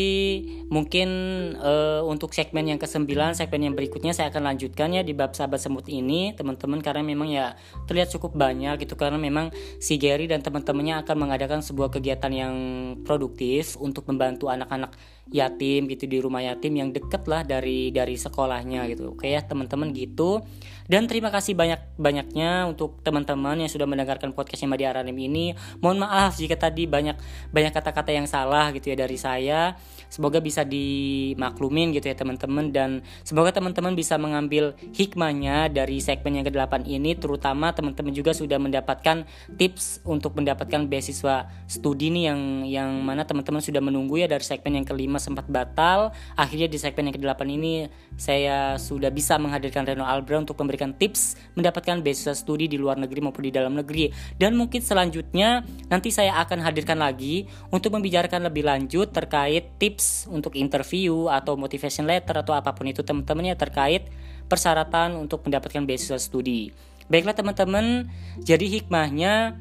[0.68, 1.08] mungkin
[1.56, 5.64] uh, untuk segmen yang ke-9, segmen yang berikutnya saya akan lanjutkan ya di bab sahabat
[5.64, 7.56] semut ini, teman-teman karena memang ya
[7.88, 9.48] terlihat cukup banyak gitu karena memang
[9.80, 12.54] si Gary dan teman-temannya akan mengadakan sebuah kegiatan yang
[13.08, 14.92] produktif untuk membantu anak-anak
[15.32, 19.16] yatim gitu di rumah yatim yang deket lah dari dari sekolahnya gitu.
[19.16, 20.44] Oke ya teman-teman gitu.
[20.86, 25.52] Dan terima kasih banyak-banyaknya untuk teman-teman yang sudah mendengarkan podcastnya Madi Aranim ini.
[25.82, 27.18] Mohon maaf jika tadi banyak
[27.50, 29.74] banyak kata-kata yang salah gitu ya dari saya.
[30.06, 36.46] Semoga bisa dimaklumin gitu ya teman-teman dan semoga teman-teman bisa mengambil hikmahnya dari segmen yang
[36.46, 39.26] ke-8 ini terutama teman-teman juga sudah mendapatkan
[39.58, 42.40] tips untuk mendapatkan beasiswa studi nih yang
[42.70, 46.14] yang mana teman-teman sudah menunggu ya dari segmen yang kelima sempat batal.
[46.38, 50.92] Akhirnya di segmen yang ke-8 ini saya sudah bisa menghadirkan Reno Albra untuk memberi memberikan
[50.92, 54.12] tips mendapatkan beasiswa studi di luar negeri maupun di dalam negeri.
[54.36, 59.95] Dan mungkin selanjutnya nanti saya akan hadirkan lagi untuk membicarakan lebih lanjut terkait tips
[60.30, 64.08] untuk interview atau motivation letter atau apa pun itu teman-temannya terkait
[64.46, 66.70] persyaratan untuk mendapatkan beasiswa studi.
[67.06, 68.10] Baiklah teman-teman,
[68.42, 69.58] jadi hikmahnya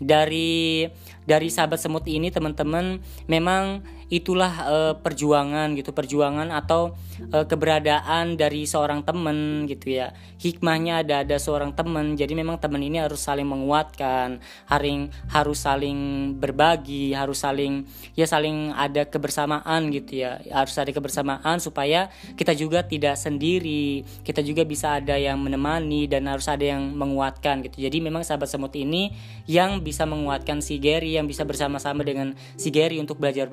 [0.00, 0.88] dari
[1.28, 6.98] dari sahabat semut ini teman-teman memang itulah uh, perjuangan gitu perjuangan atau
[7.30, 10.10] uh, keberadaan dari seorang teman gitu ya.
[10.42, 12.18] Hikmahnya ada ada seorang teman.
[12.18, 17.86] Jadi memang teman ini harus saling menguatkan haring harus saling berbagi harus saling
[18.18, 20.42] ya saling ada kebersamaan gitu ya.
[20.50, 24.02] Harus ada kebersamaan supaya kita juga tidak sendiri.
[24.26, 27.78] Kita juga bisa ada yang menemani dan harus ada yang menguatkan gitu.
[27.86, 29.14] Jadi memang sahabat semut ini
[29.46, 33.46] yang bisa menguatkan si Gary yang bisa bersama-sama dengan si Gary untuk belajar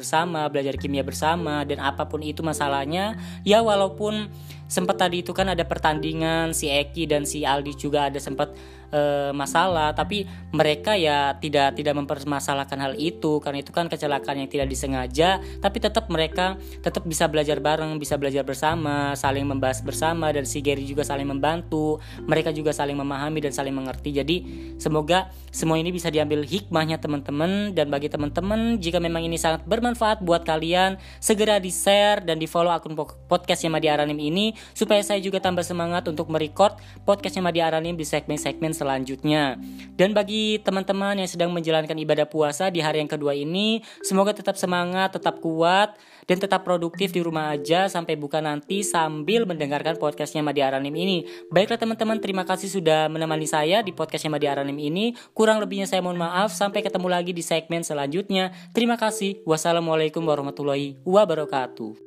[0.49, 4.31] belajar kimia bersama dan apa pun itu masalahnya ya walaupun
[4.67, 8.51] sempat tadi itu kan ada pertandingan si Eki dan si Aldi juga ada sempat
[8.91, 9.95] e, masalah.
[9.95, 13.39] Tapi mereka ya tidak tidak mempermasalahkan hal itu.
[13.39, 15.39] Karena itu kan kecelakaan yang tidak disengaja.
[15.63, 20.29] Tapi tetap mereka tetap bisa belajar bareng bisa belajar bersama saling membahas bersama.
[20.35, 21.99] Dan si Gary juga saling membantu.
[22.27, 24.11] Mereka juga saling memahami dan saling mengerti.
[24.15, 24.37] Jadi
[24.77, 27.71] semoga semua ini bisa diambil hikmahnya teman-teman.
[27.71, 32.47] Dan bagi teman-teman jika memang ini sangat bermanfaat buat kalian segera di share dan di
[32.49, 32.93] follow akun
[33.27, 38.05] podcastnya Madi Aranim ini supaya saya juga tambah semangat untuk merecord podcastnya Madi Aranim di
[38.05, 39.57] segmen-segmen selanjutnya
[39.95, 44.55] dan bagi teman-teman yang sedang menjalankan ibadah puasa di hari yang kedua ini semoga tetap
[44.59, 45.97] semangat tetap kuat
[46.27, 51.23] dan tetap produktif di rumah aja sampai buka nanti sambil mendengarkan podcastnya Madi Aranim ini.
[51.47, 55.15] Baiklah teman-teman, terima kasih sudah menemani saya di podcastnya Madi Aranim ini.
[55.31, 56.51] Kurang lebihnya saya mohon maaf.
[56.51, 58.51] Sampai ketemu lagi di segmen selanjutnya.
[58.75, 59.39] Terima kasih.
[59.47, 62.06] Wassalamualaikum warahmatullahi wabarakatuh.